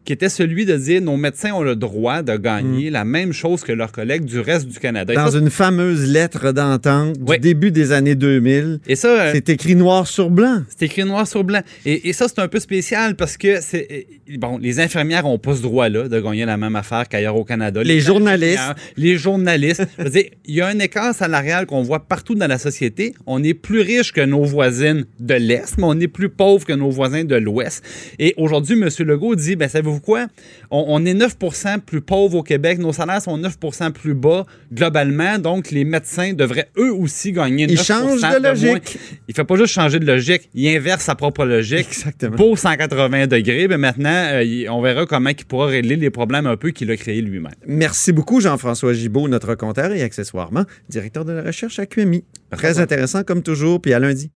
qui 0.05 0.13
était 0.13 0.29
celui 0.29 0.65
de 0.65 0.75
dire 0.75 1.01
nos 1.01 1.17
médecins 1.17 1.53
ont 1.53 1.61
le 1.61 1.75
droit 1.75 2.21
de 2.21 2.35
gagner 2.37 2.89
la 2.89 3.05
même 3.05 3.31
chose 3.33 3.63
que 3.63 3.71
leurs 3.71 3.91
collègues 3.91 4.25
du 4.25 4.39
reste 4.39 4.67
du 4.67 4.79
Canada. 4.79 5.13
Dans 5.13 5.31
ça, 5.31 5.37
une 5.39 5.49
fameuse 5.49 6.09
lettre 6.09 6.51
d'entente 6.51 7.13
du 7.17 7.23
Oui. 7.31 7.39
début 7.39 7.71
des 7.71 7.91
années 7.91 8.15
2000, 8.15 8.79
et 8.87 8.95
ça, 8.95 9.07
euh, 9.07 9.31
c'est 9.33 9.49
écrit 9.49 9.75
noir 9.75 10.07
sur 10.07 10.29
blanc. 10.29 10.63
C'est 10.67 10.85
écrit 10.85 11.03
noir 11.05 11.27
sur 11.27 11.43
blanc. 11.43 11.61
Et, 11.85 12.09
et 12.09 12.13
ça, 12.13 12.27
c'est 12.27 12.39
un 12.39 12.47
peu 12.47 12.59
spécial 12.59 13.15
parce 13.15 13.37
que 13.37 13.61
c'est 13.61 14.07
euh, 14.29 14.37
bon, 14.37 14.57
les 14.57 14.79
infirmières 14.79 15.23
n'ont 15.23 15.37
pas 15.39 15.55
ce 15.55 15.61
droit-là 15.61 16.07
de 16.09 16.19
gagner 16.19 16.45
la 16.45 16.57
même 16.57 16.75
affaire 16.75 17.07
qu'ailleurs 17.07 17.35
au 17.37 17.43
Canada. 17.45 17.81
Les 17.83 17.99
journalistes. 17.99 18.59
Les 18.97 19.17
journalistes. 19.17 19.85
Veux 19.97 20.09
dire, 20.09 20.25
il 20.45 20.55
y 20.55 20.61
a 20.61 20.67
un 20.67 20.79
écart 20.79 21.13
salarial 21.15 21.65
qu'on 21.65 21.81
voit 21.81 22.01
partout 22.07 22.35
dans 22.35 22.47
la 22.47 22.57
société. 22.57 23.13
On 23.25 23.43
est 23.43 23.53
plus 23.53 23.81
riche 23.81 24.11
que 24.11 24.21
nos 24.21 24.43
voisines 24.43 25.05
de 25.19 25.33
l'Est, 25.35 25.77
mais 25.77 25.85
on 25.85 25.99
est 25.99 26.07
plus 26.07 26.29
pauvre 26.29 26.65
que 26.65 26.73
nos 26.73 26.89
voisins 26.89 27.23
de 27.23 27.35
l'Ouest. 27.35 27.83
Et 28.19 28.33
aujourd'hui, 28.37 28.73
M. 28.81 28.89
Legault 29.07 29.35
dit, 29.35 29.55
ben 29.55 29.69
savez-vous 29.93 30.01
quoi? 30.01 30.27
On, 30.71 30.85
on 30.87 31.05
est 31.05 31.13
9% 31.13 31.79
plus 31.79 32.01
pauvres 32.01 32.37
au 32.37 32.43
Québec. 32.43 32.79
Nos 32.79 32.93
salaires 32.93 33.21
sont 33.21 33.37
9% 33.37 33.91
plus 33.91 34.13
bas 34.13 34.45
globalement. 34.71 35.39
Donc, 35.39 35.71
les 35.71 35.85
médecins 35.85 36.33
devraient 36.33 36.69
eux 36.77 36.93
aussi 36.93 37.31
gagner 37.31 37.67
9 37.67 37.75
Il 37.75 37.83
change 37.83 38.21
de 38.21 38.43
logique. 38.43 38.97
Il 39.27 39.35
fait 39.35 39.43
pas 39.43 39.55
juste 39.55 39.73
changer 39.73 39.99
de 39.99 40.05
logique, 40.05 40.49
il 40.53 40.67
inverse 40.75 41.03
sa 41.03 41.15
propre 41.15 41.45
logique 41.45 41.87
Exactement. 41.87 42.35
pour 42.35 42.57
180 42.57 43.27
degrés. 43.27 43.67
Mais 43.67 43.77
maintenant, 43.77 44.09
euh, 44.09 44.65
on 44.69 44.81
verra 44.81 45.05
comment 45.05 45.29
il 45.29 45.45
pourra 45.45 45.67
régler 45.67 45.95
les 45.95 46.09
problèmes 46.09 46.45
un 46.47 46.57
peu 46.57 46.71
qu'il 46.71 46.89
a 46.91 46.97
créés 46.97 47.21
lui-même. 47.21 47.53
Merci 47.65 48.11
beaucoup, 48.11 48.41
Jean-François 48.41 48.93
Gibault, 48.93 49.27
notre 49.27 49.55
compteur 49.55 49.91
et 49.91 50.01
accessoirement 50.01 50.63
directeur 50.89 51.25
de 51.25 51.31
la 51.31 51.43
recherche 51.43 51.79
à 51.79 51.85
QMI. 51.85 52.23
Très 52.51 52.79
intéressant 52.79 53.23
comme 53.23 53.41
toujours, 53.41 53.81
puis 53.81 53.93
à 53.93 53.99
lundi. 53.99 54.31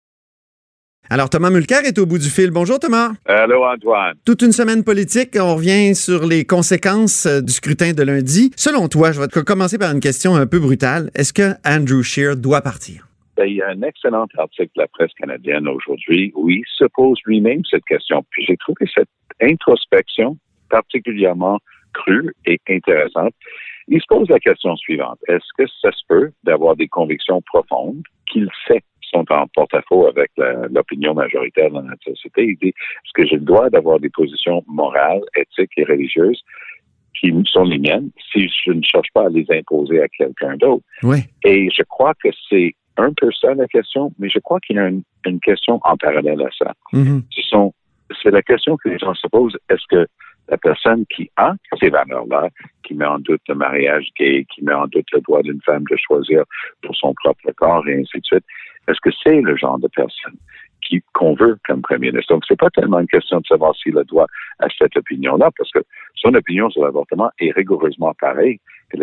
Alors, 1.09 1.29
Thomas 1.29 1.49
Mulcair 1.49 1.85
est 1.85 1.97
au 1.99 2.05
bout 2.05 2.17
du 2.17 2.29
fil. 2.29 2.51
Bonjour, 2.51 2.79
Thomas. 2.79 3.11
Allô, 3.25 3.63
Antoine. 3.63 4.15
Toute 4.25 4.41
une 4.41 4.51
semaine 4.51 4.83
politique, 4.83 5.37
on 5.39 5.55
revient 5.55 5.95
sur 5.95 6.25
les 6.25 6.43
conséquences 6.43 7.25
euh, 7.25 7.39
du 7.39 7.53
scrutin 7.53 7.93
de 7.93 8.03
lundi. 8.03 8.51
Selon 8.57 8.89
toi, 8.89 9.13
je 9.13 9.21
vais 9.21 9.27
te 9.27 9.39
commencer 9.39 9.77
par 9.77 9.93
une 9.93 10.01
question 10.01 10.35
un 10.35 10.45
peu 10.45 10.59
brutale. 10.59 11.09
Est-ce 11.15 11.31
que 11.31 11.53
Andrew 11.65 12.01
Scheer 12.03 12.35
doit 12.35 12.61
partir? 12.61 13.07
Ben, 13.37 13.45
il 13.45 13.55
y 13.55 13.61
a 13.61 13.69
un 13.69 13.81
excellent 13.83 14.27
article 14.37 14.71
de 14.75 14.81
la 14.81 14.87
presse 14.87 15.13
canadienne 15.17 15.67
aujourd'hui 15.69 16.33
où 16.35 16.49
il 16.49 16.63
se 16.77 16.85
pose 16.93 17.17
lui-même 17.25 17.61
cette 17.69 17.85
question. 17.85 18.25
Puis 18.31 18.43
j'ai 18.45 18.57
trouvé 18.57 18.85
cette 18.93 19.09
introspection 19.41 20.37
particulièrement 20.69 21.59
crue 21.93 22.33
et 22.45 22.59
intéressante. 22.69 23.33
Il 23.87 24.01
se 24.01 24.07
pose 24.09 24.27
la 24.29 24.39
question 24.39 24.75
suivante. 24.75 25.19
Est-ce 25.29 25.47
que 25.57 25.69
ça 25.81 25.91
se 25.91 26.01
peut 26.09 26.31
d'avoir 26.43 26.75
des 26.75 26.89
convictions 26.89 27.41
profondes 27.41 28.01
qu'il 28.29 28.49
sait 28.67 28.81
sont 29.11 29.25
en 29.31 29.47
porte-à-faux 29.47 30.07
avec 30.07 30.31
l'opinion 30.71 31.13
majoritaire 31.13 31.71
dans 31.71 31.83
notre 31.83 32.03
société? 32.03 32.45
Il 32.45 32.57
dit, 32.57 32.69
est-ce 32.69 33.13
que 33.13 33.25
j'ai 33.25 33.35
le 33.35 33.41
droit 33.41 33.69
d'avoir 33.69 33.99
des 33.99 34.09
positions 34.09 34.63
morales, 34.67 35.21
éthiques 35.35 35.71
et 35.77 35.83
religieuses 35.83 36.41
qui 37.19 37.33
sont 37.51 37.63
les 37.63 37.79
miennes 37.79 38.11
si 38.31 38.47
je 38.65 38.71
ne 38.71 38.81
cherche 38.83 39.07
pas 39.13 39.25
à 39.25 39.29
les 39.29 39.45
imposer 39.49 40.01
à 40.01 40.07
quelqu'un 40.07 40.55
d'autre? 40.57 40.83
Oui. 41.03 41.19
Et 41.43 41.69
je 41.69 41.83
crois 41.83 42.13
que 42.23 42.29
c'est 42.49 42.75
un 42.97 43.11
peu 43.13 43.29
ça 43.31 43.53
la 43.53 43.67
question, 43.67 44.11
mais 44.19 44.29
je 44.29 44.39
crois 44.39 44.59
qu'il 44.59 44.75
y 44.75 44.79
a 44.79 44.87
une, 44.87 45.03
une 45.25 45.39
question 45.39 45.79
en 45.83 45.97
parallèle 45.97 46.41
à 46.41 46.49
ça. 46.57 46.73
Mhm. 46.93 47.23
Sont, 47.49 47.73
c'est 48.21 48.31
la 48.31 48.41
question 48.41 48.75
que 48.77 48.89
les 48.89 48.97
gens 48.97 49.13
se 49.13 49.27
posent. 49.27 49.57
Est-ce 49.69 49.85
que 49.89 50.05
la 50.49 50.57
personne 50.57 51.05
qui 51.13 51.29
a 51.37 51.53
ces 51.79 51.89
valeurs-là, 51.89 52.49
qui 52.83 52.93
met 52.93 53.05
en 53.05 53.19
doute 53.19 53.41
le 53.47 53.55
mariage 53.55 54.07
gay, 54.17 54.45
qui 54.53 54.63
met 54.63 54.73
en 54.73 54.87
doute 54.87 55.07
le 55.11 55.21
droit 55.21 55.41
d'une 55.41 55.61
femme 55.61 55.83
de 55.89 55.97
choisir 55.97 56.43
pour 56.81 56.95
son 56.95 57.13
propre 57.13 57.51
corps 57.55 57.87
et 57.87 57.95
ainsi 57.95 58.19
de 58.19 58.25
suite, 58.25 58.45
est-ce 58.87 58.99
que 59.01 59.15
c'est 59.23 59.41
le 59.41 59.55
genre 59.55 59.79
de 59.79 59.87
personne 59.87 60.35
qui, 60.81 61.01
qu'on 61.13 61.35
veut 61.35 61.57
comme 61.65 61.81
premier 61.81 62.11
ministre? 62.11 62.33
Donc, 62.33 62.43
c'est 62.47 62.59
pas 62.59 62.69
tellement 62.69 62.99
une 62.99 63.07
question 63.07 63.39
de 63.39 63.45
savoir 63.45 63.75
s'il 63.75 63.97
a 63.97 64.03
droit 64.03 64.27
à 64.59 64.67
cette 64.77 64.95
opinion-là, 64.95 65.49
parce 65.57 65.71
que 65.71 65.79
son 66.15 66.33
opinion 66.33 66.69
sur 66.69 66.83
l'avortement 66.83 67.29
est 67.39 67.51
rigoureusement 67.51 68.13
pareille 68.19 68.59
que 68.89 68.97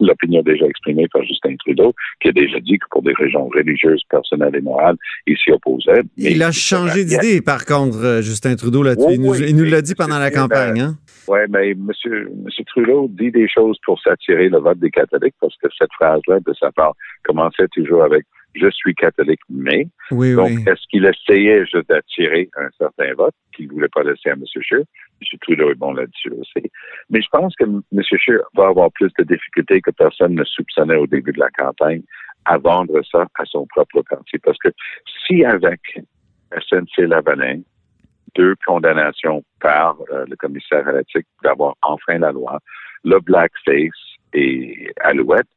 l'opinion 0.00 0.42
déjà 0.42 0.66
exprimée 0.66 1.08
par 1.12 1.22
Justin 1.24 1.56
Trudeau, 1.56 1.94
qui 2.20 2.28
a 2.28 2.32
déjà 2.32 2.60
dit 2.60 2.78
que 2.78 2.86
pour 2.90 3.02
des 3.02 3.14
raisons 3.14 3.48
religieuses, 3.48 4.02
personnelles 4.08 4.54
et 4.54 4.60
morales, 4.60 4.96
il 5.26 5.36
s'y 5.36 5.50
opposait. 5.50 6.02
mais 6.18 6.32
Il 6.32 6.42
a 6.42 6.52
changé 6.52 7.04
d'idée, 7.04 7.40
par 7.40 7.64
contre, 7.64 7.98
euh, 8.04 8.22
Justin 8.22 8.56
Trudeau, 8.56 8.82
là-dessus. 8.82 9.06
Oui, 9.08 9.14
il 9.14 9.20
nous, 9.22 9.30
oui, 9.30 9.46
il 9.48 9.56
nous 9.56 9.64
oui. 9.64 9.70
l'a 9.70 9.82
dit 9.82 9.94
pendant 9.94 10.18
la 10.18 10.30
campagne. 10.30 10.80
Hein? 10.80 10.94
Oui, 11.28 11.40
mais 11.48 11.70
M. 11.70 11.90
Monsieur 12.44 12.64
Trudeau 12.66 13.08
dit 13.10 13.30
des 13.30 13.48
choses 13.48 13.78
pour 13.84 14.00
s'attirer 14.00 14.48
le 14.48 14.58
vote 14.58 14.78
des 14.78 14.90
catholiques 14.90 15.34
parce 15.40 15.56
que 15.56 15.68
cette 15.78 15.92
phrase-là, 15.94 16.40
de 16.40 16.52
sa 16.54 16.70
part, 16.72 16.92
commençait 17.24 17.68
toujours 17.68 18.02
avec 18.02 18.24
Je 18.54 18.68
suis 18.70 18.94
catholique, 18.94 19.40
mais. 19.48 19.86
Oui, 20.10 20.34
Donc, 20.34 20.48
oui. 20.48 20.64
est-ce 20.66 20.86
qu'il 20.90 21.04
essayait 21.06 21.64
juste 21.66 21.88
d'attirer 21.88 22.48
un 22.56 22.68
certain 22.78 23.12
vote 23.14 23.34
qu'il 23.54 23.68
ne 23.68 23.72
voulait 23.72 23.88
pas 23.88 24.02
laisser 24.02 24.30
à 24.30 24.32
M. 24.32 24.44
Scheer? 24.60 24.80
M. 24.80 25.38
Trudeau 25.40 25.70
est 25.70 25.76
bon 25.76 25.92
là-dessus 25.92 26.30
aussi. 26.30 26.70
Mais 27.10 27.20
je 27.20 27.28
pense 27.30 27.54
que 27.56 27.64
M. 27.64 27.82
Scheer 28.02 28.40
va 28.54 28.68
avoir 28.68 28.90
plus 28.92 29.10
de 29.18 29.24
difficultés 29.24 29.80
que 29.80 29.90
personne 29.92 30.34
ne 30.34 30.44
soupçonnait 30.44 30.96
au 30.96 31.06
début 31.06 31.32
de 31.32 31.40
la 31.40 31.50
campagne 31.50 32.02
à 32.44 32.58
vendre 32.58 33.00
ça 33.10 33.26
à 33.38 33.44
son 33.44 33.66
propre 33.66 34.02
parti. 34.08 34.38
Parce 34.38 34.58
que 34.58 34.70
si 35.26 35.44
avec 35.44 35.80
SNC-Lavalin, 36.52 37.60
deux 38.34 38.54
condamnations 38.66 39.44
par 39.60 39.96
euh, 40.12 40.24
le 40.28 40.36
commissaire 40.36 40.86
à 40.88 40.92
l'éthique 40.92 41.26
d'avoir 41.42 41.74
enfreint 41.82 42.18
la 42.18 42.32
loi, 42.32 42.58
le 43.04 43.18
blackface 43.20 43.90
et 44.32 44.92
Alouette. 45.00 45.48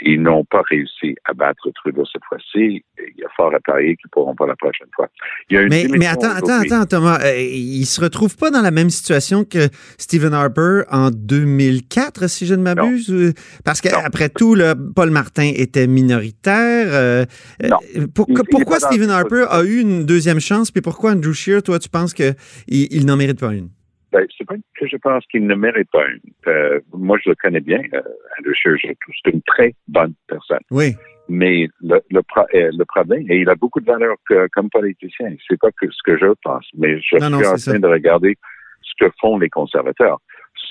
Ils 0.00 0.20
n'ont 0.20 0.44
pas 0.44 0.62
réussi 0.68 1.16
à 1.24 1.32
battre 1.32 1.70
Trudeau 1.74 2.04
cette 2.04 2.24
fois-ci. 2.28 2.84
Il 2.98 3.18
y 3.18 3.24
a 3.24 3.28
fort 3.34 3.54
à 3.54 3.60
parier 3.60 3.96
qu'ils 3.96 4.06
ne 4.06 4.10
pourront 4.10 4.34
pas 4.34 4.46
la 4.46 4.56
prochaine 4.56 4.88
fois. 4.94 5.08
mais, 5.50 5.86
mais 5.88 6.06
attends, 6.06 6.30
attends, 6.30 6.60
attends, 6.60 6.84
Thomas. 6.86 7.18
Euh, 7.24 7.40
il 7.40 7.80
ne 7.80 7.86
se 7.86 8.00
retrouve 8.00 8.36
pas 8.36 8.50
dans 8.50 8.60
la 8.60 8.70
même 8.70 8.90
situation 8.90 9.44
que 9.44 9.68
Stephen 9.96 10.34
Harper 10.34 10.82
en 10.90 11.10
2004, 11.10 12.28
si 12.28 12.46
je 12.46 12.54
ne 12.54 12.62
m'abuse? 12.62 13.34
Parce 13.64 13.80
qu'après 13.80 14.28
tout, 14.28 14.56
Paul 14.94 15.10
Martin 15.10 15.52
était 15.54 15.86
minoritaire. 15.86 16.88
Euh, 16.90 17.24
euh, 17.62 18.06
pourquoi 18.14 18.78
Stephen 18.80 19.10
Harper 19.10 19.46
a 19.48 19.62
eu 19.64 19.80
une 19.80 20.04
deuxième 20.04 20.40
chance? 20.40 20.70
Puis 20.70 20.82
pourquoi 20.82 21.12
Andrew 21.12 21.32
Scheer, 21.32 21.62
toi, 21.62 21.78
tu 21.78 21.88
penses 21.88 22.12
qu'il 22.12 22.34
il, 22.68 23.06
n'en 23.06 23.16
mérite 23.16 23.40
pas 23.40 23.54
une? 23.54 23.70
Ben, 24.16 24.26
c'est 24.38 24.46
pas 24.46 24.54
que 24.54 24.88
je 24.88 24.96
pense 24.96 25.26
qu'il 25.26 25.46
ne 25.46 25.54
mérite 25.54 25.90
pas 25.92 26.06
une. 26.08 26.20
Euh, 26.46 26.80
moi, 26.94 27.18
je 27.22 27.28
le 27.28 27.36
connais 27.36 27.60
bien, 27.60 27.82
euh, 27.92 28.00
Andrew. 28.38 28.54
C'est 28.82 29.30
une 29.30 29.42
très 29.42 29.74
bonne 29.88 30.14
personne. 30.26 30.60
Oui. 30.70 30.94
Mais 31.28 31.68
le, 31.82 32.00
le, 32.10 32.20
euh, 32.54 32.70
le, 32.72 32.84
problème, 32.86 33.26
et 33.30 33.40
il 33.40 33.48
a 33.50 33.54
beaucoup 33.56 33.78
de 33.78 33.84
valeur 33.84 34.16
comme 34.54 34.70
politicien. 34.70 35.34
C'est 35.46 35.60
pas 35.60 35.70
que 35.72 35.90
ce 35.90 36.02
que 36.02 36.16
je 36.16 36.32
pense, 36.42 36.64
mais 36.78 36.96
je 36.96 37.02
suis 37.02 37.16
en 37.22 37.28
train 37.28 37.78
de 37.78 37.86
regarder 37.86 38.38
ce 38.80 39.04
que 39.04 39.12
font 39.20 39.36
les 39.36 39.50
conservateurs. 39.50 40.18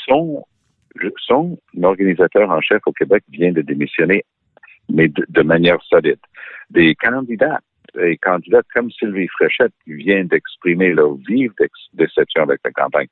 Son, 0.07 0.43
son 1.27 1.59
organisateur 1.83 2.49
en 2.49 2.61
chef 2.61 2.81
au 2.87 2.93
Québec 2.93 3.23
vient 3.29 3.51
de 3.51 3.61
démissionner, 3.61 4.25
mais 4.89 5.07
de, 5.07 5.23
de 5.29 5.41
manière 5.43 5.83
solide. 5.83 6.17
Des 6.71 6.95
candidats 6.95 7.59
et 8.01 8.17
candidates 8.17 8.65
comme 8.73 8.91
Sylvie 8.91 9.27
Fréchette 9.27 9.73
qui 9.83 9.93
vient 9.93 10.23
d'exprimer 10.23 10.93
leur 10.93 11.15
vive 11.15 11.51
déception 11.93 12.43
avec 12.43 12.59
la 12.63 12.71
campagne. 12.71 13.07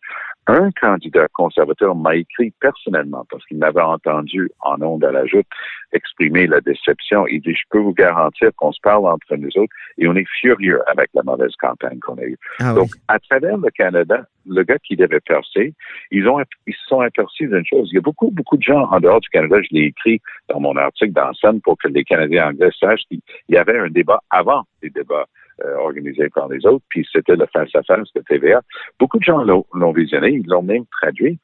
Un 0.48 0.72
candidat 0.72 1.28
conservateur 1.34 1.96
m'a 1.96 2.16
écrit 2.16 2.52
personnellement, 2.60 3.26
parce 3.30 3.46
qu'il 3.46 3.58
m'avait 3.58 3.82
entendu 3.82 4.50
en 4.62 4.82
ondes 4.82 5.06
à 5.06 5.12
la 5.12 5.26
joute 5.26 5.46
exprimer 5.94 6.48
la 6.48 6.60
déception. 6.60 7.28
Il 7.28 7.42
dit, 7.42 7.54
je 7.54 7.64
peux 7.70 7.80
vous 7.80 7.94
garantir 7.94 8.50
qu'on 8.58 8.72
se 8.72 8.82
parle 8.82 9.06
entre 9.08 9.36
nous 9.36 9.50
autres 9.56 9.74
et 9.98 10.08
on 10.08 10.16
est 10.16 10.28
furieux 10.42 10.82
avec 10.90 11.10
la 11.14 11.24
mauvaise 11.24 11.56
campagne 11.60 12.00
qu'on 12.00 12.18
a 12.18 12.24
eue. 12.24 12.38
Ah 12.60 12.74
Donc, 12.74 12.90
à 13.08 13.20
travers 13.20 13.58
le 13.58 13.70
Canada, 13.70 14.26
le 14.48 14.64
gars 14.64 14.78
qui 14.80 14.96
devait 14.96 15.20
percer, 15.20 15.74
ils 16.12 16.28
ont, 16.28 16.40
ils 16.68 16.74
se 16.74 16.86
sont 16.88 17.02
aperçus 17.02 17.48
d'une 17.48 17.66
chose. 17.66 17.90
Il 17.92 17.96
y 17.96 17.98
a 17.98 18.02
beaucoup, 18.02 18.32
beaucoup 18.32 18.58
de 18.58 18.64
gens 18.64 18.86
en 18.92 19.00
dehors 19.00 19.22
du 19.22 19.30
Canada, 19.30 19.62
je 19.62 19.76
l'ai 19.76 19.86
écrit 19.86 20.22
dans 20.50 20.60
mon 20.60 20.76
article 20.76 21.14
dans 21.14 21.34
Sun 21.34 21.62
pour 21.62 21.78
que 21.78 21.88
les 21.88 22.04
Canadiens 22.04 22.50
anglais 22.50 22.70
sachent 22.80 23.04
qu'il 23.08 23.22
y 23.50 23.58
avait 23.58 23.78
un 23.78 23.90
débat 23.90 24.22
avant 24.30 24.64
les 24.82 24.90
débats 24.90 25.26
euh, 25.64 25.76
organisés 25.76 26.30
par 26.30 26.48
les 26.50 26.66
autres, 26.66 26.84
puis 26.90 27.08
c'était 27.12 27.36
le 27.36 27.46
face-à-face 27.54 28.12
de 28.16 28.22
TVA. 28.22 28.62
Beaucoup 29.00 29.20
de 29.20 29.24
gens 29.24 29.44
l'ont 29.44 29.92
visionné, 29.92 30.32
ils 30.32 30.48
l'ont 30.48 30.64
même 30.64 30.86
traduit, 31.00 31.38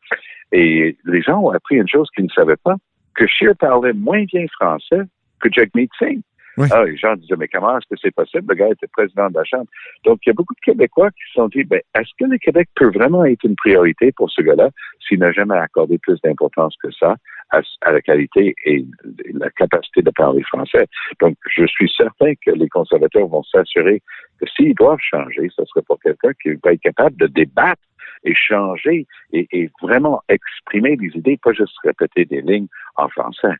et 0.51 0.97
les 1.05 1.21
gens 1.21 1.39
ont 1.39 1.51
appris 1.51 1.75
une 1.75 1.87
chose 1.87 2.09
qu'ils 2.15 2.25
ne 2.25 2.29
savaient 2.29 2.57
pas, 2.57 2.75
que 3.15 3.27
Scheer 3.27 3.55
parlait 3.55 3.93
moins 3.93 4.23
bien 4.23 4.45
français 4.59 5.01
que 5.39 5.49
Jack 5.51 5.69
Singh. 5.99 6.21
Ah, 6.71 6.83
les 6.83 6.97
gens 6.97 7.15
disaient, 7.15 7.35
mais 7.37 7.47
comment 7.47 7.77
est-ce 7.77 7.87
que 7.87 7.99
c'est 8.01 8.13
possible? 8.13 8.45
Le 8.49 8.55
gars 8.55 8.67
était 8.69 8.87
président 8.87 9.29
de 9.29 9.35
la 9.35 9.43
Chambre. 9.43 9.67
Donc, 10.03 10.19
il 10.25 10.29
y 10.29 10.31
a 10.31 10.33
beaucoup 10.33 10.53
de 10.53 10.59
Québécois 10.59 11.09
qui 11.11 11.23
se 11.27 11.33
sont 11.33 11.47
dit, 11.47 11.63
ben, 11.63 11.81
est-ce 11.95 12.09
que 12.19 12.29
le 12.29 12.37
Québec 12.37 12.67
peut 12.75 12.91
vraiment 12.91 13.23
être 13.25 13.43
une 13.43 13.55
priorité 13.55 14.11
pour 14.11 14.29
ce 14.29 14.41
gars-là 14.41 14.69
s'il 14.99 15.19
n'a 15.19 15.31
jamais 15.31 15.57
accordé 15.57 15.97
plus 15.97 16.19
d'importance 16.21 16.75
que 16.83 16.91
ça 16.91 17.15
à, 17.51 17.61
la 17.91 18.01
qualité 18.01 18.53
et 18.65 18.85
la 19.33 19.49
capacité 19.51 20.01
de 20.01 20.11
parler 20.11 20.43
français? 20.43 20.85
Donc, 21.21 21.37
je 21.55 21.65
suis 21.65 21.89
certain 21.95 22.33
que 22.45 22.51
les 22.51 22.67
conservateurs 22.69 23.27
vont 23.27 23.43
s'assurer 23.43 24.01
que 24.39 24.45
s'ils 24.55 24.75
doivent 24.75 24.99
changer, 24.99 25.49
ce 25.55 25.63
serait 25.65 25.83
pour 25.83 25.99
quelqu'un 26.01 26.31
qui 26.41 26.49
va 26.63 26.73
être 26.73 26.81
capable 26.81 27.15
de 27.17 27.27
débattre 27.27 27.81
et 28.25 28.35
changer 28.35 29.07
et, 29.31 29.47
et 29.51 29.69
vraiment 29.81 30.21
exprimer 30.27 30.97
des 30.97 31.07
idées, 31.15 31.39
pas 31.41 31.53
juste 31.53 31.77
répéter 31.83 32.25
des 32.25 32.41
lignes 32.41 32.67
en 32.97 33.07
français. 33.07 33.55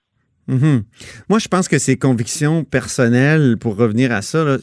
Mhm. 0.50 0.84
Moi, 1.30 1.38
je 1.38 1.48
pense 1.48 1.68
que 1.68 1.78
ces 1.78 1.96
convictions 1.96 2.64
personnelles, 2.64 3.58
pour 3.60 3.76
revenir 3.76 4.12
à 4.12 4.24
ça, 4.24 4.58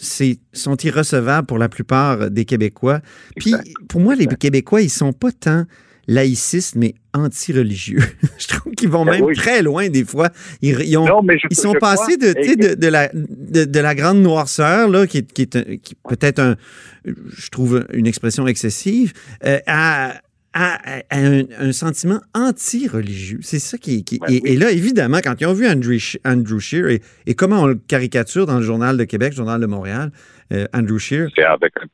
sont 0.52 0.76
irrecevables 0.76 1.46
pour 1.46 1.58
la 1.58 1.68
plupart 1.68 2.28
des 2.30 2.44
Québécois. 2.44 3.00
Puis, 3.36 3.54
pour 3.88 4.00
moi, 4.00 4.16
les 4.16 4.26
Québécois, 4.26 4.82
ils 4.82 4.90
sont 4.90 5.12
pas 5.12 5.30
tant 5.30 5.64
laïcistes, 6.08 6.76
mais 6.76 6.94
anti-religieux. 7.14 8.02
je 8.38 8.46
trouve 8.48 8.72
qu'ils 8.74 8.88
vont 8.88 9.04
ben 9.04 9.20
même 9.20 9.34
très 9.34 9.62
loin 9.62 9.88
des 9.88 10.04
fois. 10.04 10.30
Ils, 10.62 10.76
ils 10.80 11.56
sont 11.56 11.72
passés 11.74 12.16
de, 12.16 12.32
de, 12.32 12.74
de, 12.74 12.86
la, 12.86 13.10
de, 13.12 13.80
la 13.80 13.94
grande 13.94 14.20
noirceur, 14.20 14.88
là, 14.88 15.06
qui, 15.06 15.24
qui 15.24 15.42
est, 15.42 15.56
peut-être 16.08 16.38
un, 16.38 16.56
je 17.04 17.48
trouve 17.50 17.86
une 17.92 18.06
expression 18.06 18.46
excessive, 18.46 19.12
euh, 19.44 19.58
à, 19.66 20.20
à, 20.56 20.78
un, 21.10 21.72
sentiment 21.72 22.20
anti-religieux. 22.34 23.40
C'est 23.42 23.58
ça 23.58 23.76
qui, 23.76 24.04
qui 24.04 24.18
ben 24.18 24.28
et, 24.30 24.56
là, 24.56 24.70
évidemment, 24.70 25.18
quand 25.22 25.34
ils 25.40 25.46
ont 25.46 25.52
vu 25.52 25.68
Andrew, 25.68 25.96
Andrew 26.24 26.58
Scheer 26.58 26.98
et, 27.26 27.34
comment 27.34 27.62
on 27.62 27.66
le 27.66 27.74
caricature 27.74 28.46
dans 28.46 28.56
le 28.56 28.62
Journal 28.62 28.96
de 28.96 29.04
Québec, 29.04 29.32
le 29.32 29.36
Journal 29.36 29.60
de 29.60 29.66
Montréal, 29.66 30.10
euh, 30.52 30.66
Andrew 30.72 30.98
Scheer, 30.98 31.28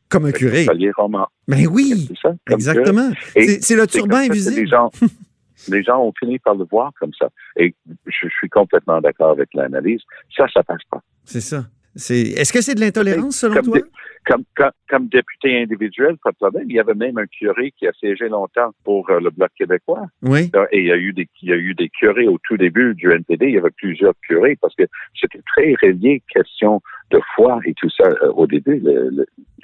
comme 0.08 0.26
un 0.26 0.32
curé. 0.32 0.66
roman. 0.96 1.26
Ben 1.48 1.66
oui, 1.66 2.08
ça, 2.22 2.30
exactement. 2.50 3.10
C'est 3.34 3.76
le 3.76 3.86
turban 3.86 4.18
invisible. 4.18 4.60
Les 4.60 4.66
gens, 4.68 4.90
les 5.68 5.82
gens 5.82 6.00
ont 6.00 6.12
fini 6.16 6.38
par 6.38 6.54
le 6.54 6.64
voir 6.70 6.92
comme 7.00 7.12
ça. 7.18 7.30
Et 7.56 7.74
je, 8.06 8.28
suis 8.28 8.48
complètement 8.48 9.00
d'accord 9.00 9.30
avec 9.30 9.52
l'analyse. 9.54 10.00
Ça, 10.36 10.46
ça 10.52 10.62
passe 10.62 10.82
pas. 10.88 11.02
C'est 11.24 11.40
ça. 11.40 11.64
Est-ce 11.94 12.52
que 12.52 12.60
c'est 12.60 12.74
de 12.74 12.80
l'intolérance 12.80 13.36
selon 13.36 13.60
toi? 13.62 13.78
comme, 14.24 14.44
comme, 14.88 15.08
député 15.08 15.62
individuel, 15.62 16.16
pas 16.22 16.30
de 16.30 16.36
problème. 16.36 16.66
Il 16.68 16.76
y 16.76 16.80
avait 16.80 16.94
même 16.94 17.18
un 17.18 17.26
curé 17.26 17.72
qui 17.72 17.86
a 17.86 17.92
siégé 17.92 18.28
longtemps 18.28 18.70
pour 18.84 19.10
euh, 19.10 19.20
le 19.20 19.30
Bloc 19.30 19.50
québécois. 19.56 20.06
Oui. 20.22 20.50
Et 20.70 20.78
il 20.78 20.86
y 20.86 20.92
a 20.92 20.96
eu 20.96 21.12
des, 21.12 21.28
il 21.42 21.48
y 21.48 21.52
a 21.52 21.56
eu 21.56 21.74
des 21.74 21.88
curés 21.88 22.28
au 22.28 22.38
tout 22.44 22.56
début 22.56 22.94
du 22.94 23.10
NPD. 23.10 23.46
Il 23.48 23.54
y 23.54 23.58
avait 23.58 23.70
plusieurs 23.70 24.14
curés 24.26 24.56
parce 24.60 24.74
que 24.74 24.84
c'était 25.20 25.42
très 25.46 25.74
relié, 25.82 26.22
question 26.32 26.80
de 27.10 27.20
foi 27.34 27.60
et 27.64 27.74
tout 27.74 27.90
ça 27.90 28.04
euh, 28.04 28.32
au 28.32 28.46
début, 28.46 28.82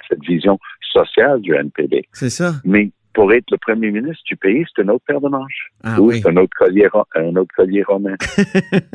cette 0.09 0.21
vision 0.21 0.59
sociale 0.91 1.41
du 1.41 1.53
NPD. 1.53 2.07
C'est 2.11 2.29
ça. 2.29 2.55
Mais 2.65 2.91
pour 3.13 3.33
être 3.33 3.49
le 3.51 3.57
premier 3.57 3.91
ministre 3.91 4.23
du 4.25 4.35
pays, 4.37 4.65
c'est 4.75 4.83
un 4.83 4.89
autre 4.89 5.03
paire 5.05 5.21
de 5.21 5.29
manches. 5.29 5.71
Ah, 5.83 5.99
oui. 5.99 6.21
c'est 6.21 6.29
un 6.29 6.37
autre 6.37 6.53
collier, 6.57 6.87
un 7.15 7.35
autre 7.35 7.53
collier 7.55 7.83
romain. 7.83 8.15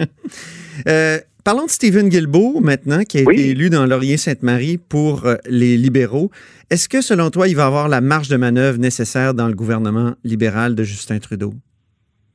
euh, 0.88 1.18
Parlons 1.44 1.66
de 1.66 1.70
Stephen 1.70 2.08
Guilbeault 2.08 2.60
maintenant, 2.60 3.02
qui 3.02 3.18
a 3.18 3.20
été 3.20 3.50
élu 3.50 3.68
dans 3.68 3.84
Laurier-Sainte-Marie 3.84 4.78
pour 4.78 5.26
euh, 5.26 5.34
les 5.46 5.76
libéraux. 5.76 6.30
Est-ce 6.70 6.88
que, 6.88 7.02
selon 7.02 7.28
toi, 7.28 7.48
il 7.48 7.54
va 7.54 7.66
avoir 7.66 7.90
la 7.90 8.00
marge 8.00 8.30
de 8.30 8.38
manœuvre 8.38 8.78
nécessaire 8.78 9.34
dans 9.34 9.46
le 9.46 9.54
gouvernement 9.54 10.14
libéral 10.24 10.74
de 10.74 10.84
Justin 10.84 11.18
Trudeau? 11.18 11.52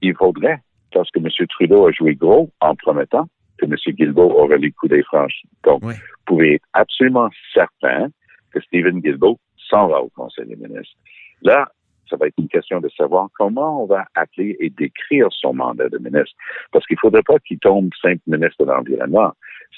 Il 0.03 0.13
faudrait, 0.13 0.61
parce 0.93 1.09
que 1.09 1.17
M. 1.17 1.27
Trudeau 1.49 1.87
a 1.87 1.91
joué 1.91 2.13
gros 2.13 2.51
en 2.61 2.75
promettant 2.75 3.27
que 3.57 3.65
M. 3.65 3.73
Guilbeault 3.87 4.29
aurait 4.29 4.59
les 4.59 4.71
coups 4.71 4.91
des 4.91 5.01
franchis. 5.01 5.49
Donc, 5.63 5.83
vous 5.83 5.93
pouvez 6.27 6.53
être 6.55 6.65
absolument 6.73 7.29
certain 7.51 8.09
que 8.53 8.61
Stephen 8.61 8.99
Guilbeault 8.99 9.39
s'en 9.71 9.87
va 9.87 10.03
au 10.03 10.09
Conseil 10.09 10.45
des 10.45 10.55
ministres. 10.55 10.95
Là, 11.41 11.67
ça 12.09 12.17
va 12.17 12.27
être 12.27 12.37
une 12.37 12.47
question 12.47 12.79
de 12.79 12.89
savoir 12.89 13.29
comment 13.37 13.83
on 13.83 13.85
va 13.85 14.05
appeler 14.15 14.57
et 14.59 14.69
décrire 14.69 15.27
son 15.31 15.53
mandat 15.53 15.89
de 15.89 15.97
ministre. 15.99 16.35
Parce 16.71 16.85
qu'il 16.87 16.95
ne 16.95 17.01
faudrait 17.01 17.23
pas 17.23 17.37
qu'il 17.39 17.59
tombe 17.59 17.89
simple 18.01 18.21
ministre 18.27 18.65
de 18.65 18.71
l'Environnement. 18.71 19.31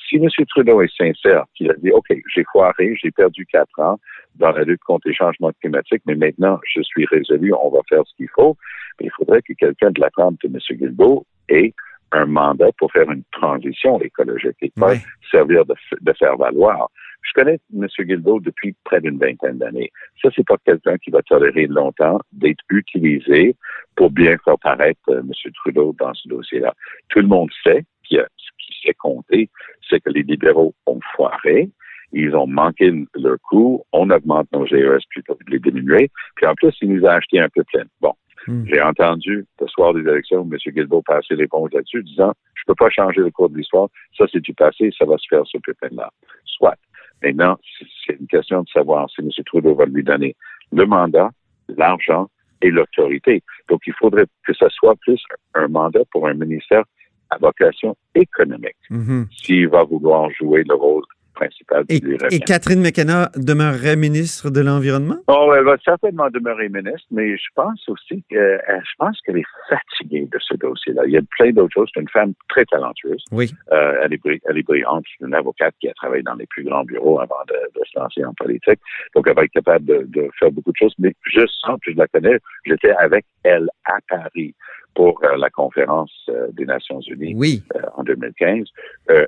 Si 0.08 0.16
M. 0.16 0.30
Trudeau 0.48 0.82
est 0.82 0.96
sincère, 0.96 1.46
qu'il 1.56 1.70
a 1.70 1.74
dit, 1.76 1.92
OK, 1.92 2.08
j'ai 2.34 2.46
foiré, 2.52 2.96
j'ai 3.02 3.12
perdu 3.12 3.46
quatre 3.46 3.80
ans 3.80 4.00
dans 4.36 4.52
la 4.52 4.64
lutte 4.64 4.82
contre 4.84 5.08
les 5.08 5.14
changements 5.14 5.52
climatiques, 5.60 6.04
mais 6.06 6.16
maintenant, 6.16 6.60
je 6.66 6.82
suis 6.82 7.06
résolu, 7.06 7.54
on 7.54 7.70
va 7.70 7.80
faire 7.90 8.04
ce 8.06 8.16
qu'il 8.16 8.30
faut, 8.30 8.56
mais 9.00 9.08
il 9.08 9.12
faudrait 9.12 9.42
que 9.42 9.54
quelqu'un 9.54 9.92
de 9.92 10.00
la 10.00 10.10
trempe 10.10 10.40
de 10.42 10.48
M. 10.48 10.78
Guilbeault 10.78 11.26
ait 11.50 11.74
un 12.14 12.26
mandat 12.26 12.72
pour 12.78 12.92
faire 12.92 13.10
une 13.10 13.24
transition 13.32 14.00
écologique 14.02 14.58
et 14.62 14.72
pas 14.78 14.94
servir 15.30 15.66
de, 15.66 15.76
de 16.02 16.14
faire 16.14 16.38
valoir. 16.38 16.90
Je 17.22 17.34
connais 17.34 17.60
M. 17.74 17.88
Guilbeault 18.00 18.40
depuis 18.40 18.76
près 18.84 19.00
d'une 19.00 19.18
vingtaine 19.18 19.58
d'années. 19.58 19.92
Ça, 20.22 20.30
c'est 20.36 20.46
pas 20.46 20.58
quelqu'un 20.66 20.98
qui 20.98 21.12
va 21.12 21.22
tolérer 21.22 21.68
longtemps 21.68 22.20
d'être 22.32 22.64
utilisé 22.70 23.56
pour 23.96 24.12
bien 24.12 24.38
faire 24.44 24.58
paraître 24.60 25.00
euh, 25.10 25.20
M. 25.20 25.32
Trudeau 25.54 25.96
dans 26.00 26.14
ce 26.14 26.28
dossier-là. 26.28 26.74
Tout 27.10 27.20
le 27.20 27.28
monde 27.28 27.50
sait 27.64 27.86
qu'il 28.04 28.26
ce 28.38 28.50
qui 28.58 28.74
s'est 28.84 28.96
compté, 28.96 29.50
c'est 29.90 30.00
que 30.00 30.10
les 30.10 30.24
libéraux 30.24 30.74
ont 30.86 31.00
foiré. 31.16 31.70
Ils 32.14 32.36
ont 32.36 32.48
manqué 32.48 32.92
leur 33.16 33.38
coup. 33.44 33.84
On 33.94 34.10
augmente 34.10 34.52
nos 34.52 34.66
GES 34.66 35.06
plutôt 35.10 35.36
que 35.36 35.46
de 35.46 35.52
les 35.52 35.60
diminuer. 35.60 36.10
Puis 36.36 36.46
en 36.46 36.56
plus, 36.56 36.76
il 36.82 36.94
nous 36.94 37.06
a 37.06 37.14
acheté 37.14 37.40
un 37.40 37.50
peu 37.50 37.64
plein. 37.64 37.84
Bon. 38.02 38.14
Hmm. 38.48 38.66
J'ai 38.66 38.82
entendu 38.82 39.46
le 39.60 39.68
soir 39.68 39.94
des 39.94 40.02
élections 40.02 40.42
M. 40.42 40.58
Guilbeault 40.74 41.04
passer 41.04 41.36
l'éponge 41.36 41.70
là-dessus, 41.74 42.04
disant 42.04 42.34
Je 42.56 42.64
peux 42.66 42.76
pas 42.76 42.90
changer 42.90 43.22
le 43.22 43.30
cours 43.30 43.50
de 43.50 43.58
l'histoire, 43.58 43.88
ça 44.18 44.26
c'est 44.32 44.40
du 44.40 44.54
passé, 44.54 44.92
ça 44.98 45.06
va 45.06 45.18
se 45.18 45.28
faire 45.30 45.44
ce 45.46 45.60
pépin-là. 45.60 46.10
Soit. 46.46 46.76
Maintenant, 47.24 47.58
c'est 48.06 48.20
une 48.20 48.28
question 48.28 48.62
de 48.64 48.70
savoir 48.70 49.10
si 49.10 49.22
M. 49.22 49.30
Trudeau 49.46 49.76
va 49.76 49.86
lui 49.86 50.04
donner 50.04 50.36
le 50.72 50.86
mandat, 50.86 51.30
l'argent 51.70 52.30
et 52.62 52.70
l'autorité. 52.70 53.44
Donc, 53.70 53.82
il 53.86 53.94
faudrait 53.94 54.26
que 54.46 54.54
ce 54.54 54.68
soit 54.70 54.96
plus 55.02 55.22
un 55.54 55.68
mandat 55.68 56.02
pour 56.12 56.28
un 56.28 56.34
ministère 56.34 56.84
à 57.30 57.38
vocation 57.38 57.96
économique. 58.16 58.76
Mm-hmm. 58.90 59.28
S'il 59.32 59.68
va 59.68 59.84
vouloir 59.84 60.30
jouer 60.32 60.64
le 60.68 60.76
rôle 60.76 61.04
principal 61.34 61.86
qui 61.86 61.96
Et, 61.96 62.36
et. 62.36 62.40
Catherine 62.40 62.82
McKenna 62.82 63.30
demeurerait 63.36 63.96
ministre 63.96 64.50
de 64.50 64.62
l'Environnement? 64.62 65.18
Oh, 65.28 65.54
elle 65.56 65.64
va 65.64 65.78
certainement 65.84 66.30
demeurer 66.30 66.70
ministre, 66.70 67.08
mais 67.12 67.38
je 67.38 67.48
pense 67.56 67.88
aussi 67.90 68.24
que 68.30 68.36
euh, 68.36 68.58
je 68.68 68.96
pense 68.98 69.20
qu'elle 69.22 69.38
est 69.38 69.52
fatiguée 69.70 70.28
de 70.32 70.38
ce 70.40 70.56
dossier-là. 70.56 71.04
Il 71.06 71.12
y 71.12 71.18
a 71.18 71.22
plein 71.38 71.52
d'autres 71.52 71.74
choses. 71.74 71.90
C'est 71.94 72.02
une 72.02 72.10
femme 72.10 72.34
très 72.50 72.66
talentueuse. 72.66 73.24
Oui. 73.32 73.52
Euh, 73.72 74.02
elle, 74.04 74.14
est, 74.14 74.24
bri- 74.24 74.42
elle 74.48 74.58
est 74.58 74.64
brillante. 74.64 75.04
C'est 75.18 75.26
une 75.26 75.34
avocate 75.34 75.76
qui 75.80 75.90
a 75.90 75.94
travaillé 75.94 76.24
dans 76.24 76.36
les 76.36 76.48
plus 76.48 76.64
grands 76.64 76.84
bureaux 76.84 77.20
avant 77.20 77.44
de, 77.48 77.54
de 77.54 77.86
se 77.86 78.00
lancer 78.00 78.24
en 78.26 78.34
politique. 78.34 78.80
Donc, 79.16 79.28
elle 79.28 79.36
va 79.36 79.44
être 79.44 79.52
capable 79.52 79.86
de, 79.86 80.06
de 80.08 80.30
faire 80.40 80.52
beaucoup 80.52 80.72
de 80.72 80.78
choses. 80.78 80.94
Mais 81.00 81.14
je 81.24 81.46
sens, 81.48 81.78
puis 81.82 81.94
je 81.94 81.98
la 81.98 82.08
connais, 82.08 82.38
j'étais 82.66 82.92
avec 82.92 83.26
elle 83.44 83.70
à 83.86 83.98
Paris 84.08 84.54
pour 84.96 85.20
euh, 85.24 85.38
la 85.38 85.50
conférence 85.50 86.12
euh, 86.30 86.48
des 86.54 86.66
Nations 86.66 87.00
Unies 87.02 87.34
Oui. 87.36 87.64
euh, 87.76 87.80
en 87.96 88.04
2015. 88.04 88.68
Euh, 89.10 89.26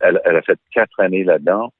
elle, 0.00 0.20
elle 0.24 0.36
a 0.36 0.42
fait 0.42 0.58
quatre 0.74 0.98
années 1.00 1.24
là-dedans. 1.24 1.72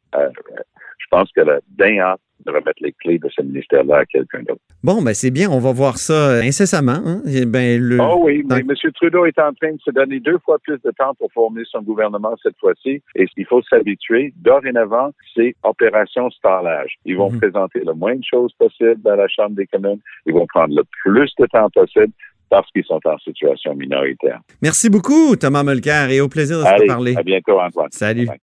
Je 0.98 1.06
pense 1.10 1.30
qu'elle 1.32 1.50
a 1.50 1.58
bien 1.76 1.98
hâte 1.98 2.20
de 2.46 2.50
remettre 2.50 2.80
les 2.82 2.92
clés 2.92 3.18
de 3.18 3.28
ce 3.28 3.40
ministère-là 3.42 3.98
à 3.98 4.04
quelqu'un 4.04 4.40
d'autre. 4.42 4.60
Bon, 4.82 5.00
ben 5.00 5.14
c'est 5.14 5.30
bien. 5.30 5.48
On 5.50 5.60
va 5.60 5.72
voir 5.72 5.96
ça 5.98 6.38
incessamment. 6.42 6.98
hein. 7.06 7.22
Ben, 7.46 7.80
le... 7.80 7.98
Oh 8.00 8.22
oui, 8.24 8.42
mais 8.48 8.62
dans- 8.62 8.70
M. 8.72 8.92
Trudeau 8.94 9.26
est 9.26 9.38
en 9.38 9.52
train 9.52 9.72
de 9.72 9.80
se 9.80 9.90
donner 9.92 10.18
deux 10.18 10.38
fois 10.38 10.58
plus 10.58 10.78
de 10.84 10.90
temps 10.98 11.14
pour 11.14 11.30
former 11.32 11.62
son 11.70 11.82
gouvernement 11.82 12.34
cette 12.42 12.58
fois-ci. 12.58 13.00
Et 13.14 13.26
il 13.36 13.46
faut 13.46 13.62
s'habituer. 13.62 14.32
Dorénavant, 14.38 15.10
c'est 15.36 15.54
opération 15.62 16.30
starlage. 16.30 16.94
Ils 17.04 17.16
vont 17.16 17.30
Mhm. 17.30 17.38
présenter 17.40 17.80
le 17.86 17.92
moins 17.94 18.16
de 18.16 18.24
choses 18.28 18.52
possible 18.54 19.00
dans 19.02 19.14
la 19.14 19.28
Chambre 19.28 19.54
des 19.54 19.66
communes. 19.68 20.00
Ils 20.26 20.34
vont 20.34 20.46
prendre 20.46 20.74
le 20.74 20.82
plus 21.04 21.30
de 21.38 21.46
temps 21.46 21.70
possible 21.70 22.12
parce 22.52 22.70
qu'ils 22.70 22.84
sont 22.84 23.00
en 23.06 23.16
situation 23.16 23.74
minoritaire. 23.74 24.40
Merci 24.60 24.90
beaucoup, 24.90 25.36
Thomas 25.36 25.62
Mulcair, 25.62 26.10
et 26.10 26.20
au 26.20 26.28
plaisir 26.28 26.58
de 26.58 26.64
se 26.64 26.68
Allez, 26.68 26.86
parler. 26.86 27.14
à 27.16 27.22
bientôt, 27.22 27.58
Antoine. 27.58 27.88
Salut. 27.92 28.26
Bye. 28.26 28.36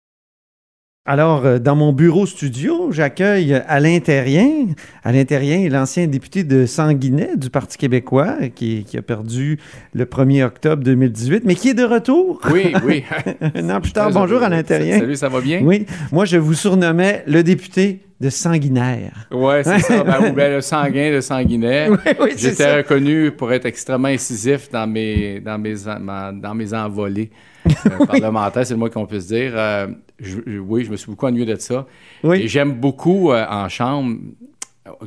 Alors, 1.06 1.46
euh, 1.46 1.60
dans 1.60 1.76
mon 1.76 1.94
bureau 1.94 2.26
studio, 2.26 2.92
j'accueille 2.92 3.54
Alain 3.68 4.00
Terrien. 4.00 4.66
Alain 5.04 5.26
Terrien 5.26 5.60
est 5.60 5.70
l'ancien 5.70 6.08
député 6.08 6.44
de 6.44 6.66
Sanguinet 6.66 7.38
du 7.38 7.52
Parti 7.52 7.78
québécois 7.78 8.36
qui, 8.56 8.84
qui 8.84 8.98
a 8.98 9.04
perdu 9.04 9.60
le 9.94 10.06
1er 10.06 10.44
octobre 10.44 10.84
2018, 10.84 11.44
mais 11.46 11.54
qui 11.54 11.70
est 11.70 11.74
de 11.76 11.84
retour 11.84 12.42
Oui, 12.52 12.74
oui. 12.84 13.04
un 13.54 13.70
an 13.70 13.80
plus 13.80 13.92
tard. 13.92 14.10
Bonjour, 14.10 14.38
heureux. 14.38 14.46
Alain 14.46 14.64
Terrien. 14.64 14.98
Salut, 14.98 15.16
ça 15.18 15.30
va 15.30 15.40
bien? 15.40 15.62
Oui, 15.64 15.86
moi, 16.12 16.26
je 16.26 16.38
vous 16.38 16.56
surnommais 16.56 17.24
le 17.28 17.44
député 17.44 18.00
de 18.20 18.30
Sanguinaire. 18.30 19.28
Ouais, 19.32 19.64
c'est 19.64 19.80
ça. 19.80 20.04
Ben, 20.04 20.30
ou 20.30 20.34
ben, 20.34 20.52
le 20.56 20.62
sanguin, 20.62 21.10
le. 21.22 21.90
Oui, 21.92 21.98
oui, 22.20 22.30
c'est 22.36 22.50
J'étais 22.50 22.78
reconnu 22.78 23.32
pour 23.32 23.52
être 23.54 23.66
extrêmement 23.66 24.10
incisif 24.10 24.70
dans 24.70 24.86
mes, 24.88 25.40
dans 25.40 25.58
mes, 25.58 25.74
dans 25.76 26.54
mes 26.54 26.74
envolées 26.74 27.30
euh, 27.68 28.06
parlementaires, 28.08 28.66
c'est 28.66 28.74
le 28.74 28.80
moins 28.80 28.90
qu'on 28.90 29.06
puisse 29.06 29.28
dire. 29.28 29.54
Euh, 29.56 29.88
je- 30.20 30.60
oui, 30.60 30.84
je 30.84 30.92
me 30.92 30.98
suis 30.98 31.10
beaucoup 31.10 31.28
ennuyé 31.28 31.46
de 31.46 31.56
ça. 31.56 31.86
Oui. 32.24 32.42
Et 32.42 32.48
j'aime 32.50 32.74
beaucoup 32.74 33.32
euh, 33.32 33.46
en 33.50 33.70
chambre, 33.70 34.18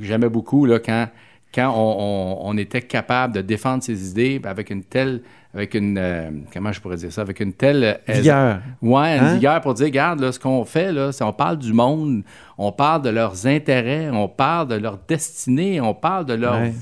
j'aimais 0.01 0.29
beaucoup 0.31 0.65
là, 0.65 0.79
quand, 0.79 1.09
quand 1.55 1.71
on, 1.77 1.97
on- 2.01 2.51
on 2.51 2.57
était 2.57 2.81
capable 2.83 3.35
de 3.35 3.43
défendre 3.43 3.83
ses 3.83 4.11
idées 4.11 4.39
ben, 4.39 4.49
avec 4.51 4.71
une 4.71 4.85
telle, 4.85 5.21
avec 5.55 5.75
une, 5.75 5.99
euh, 5.99 6.31
comment 6.53 6.73
je 6.73 6.81
pourrais 6.81 6.97
dire 6.97 7.13
ça, 7.13 7.21
avec 7.21 7.41
une 7.41 7.53
telle 7.53 8.01
Vigueur. 8.09 8.61
Ouais, 8.81 9.19
une 9.19 9.25
Hein? 9.25 9.35
vigueur 9.35 9.61
pour 9.61 9.75
dire, 9.75 9.87
regarde, 9.87 10.21
là, 10.21 10.33
ce 10.33 10.39
qu'on 10.39 10.65
fait, 10.65 10.93
là, 10.93 11.13
c'est 11.13 11.25
on 11.25 11.33
parle 11.33 11.59
du 11.59 11.73
monde, 11.73 12.23
on 12.57 12.73
parle 12.73 13.03
de 13.03 13.11
leurs 13.11 13.47
intérêts, 13.47 14.09
on 14.11 14.29
parle 14.29 14.69
de 14.69 14.77
leur 14.77 14.99
destinée, 15.07 15.81
on 15.81 15.93
parle 15.95 16.25
de 16.27 16.35
leur, 16.35 16.55
Ouais. 16.55 16.73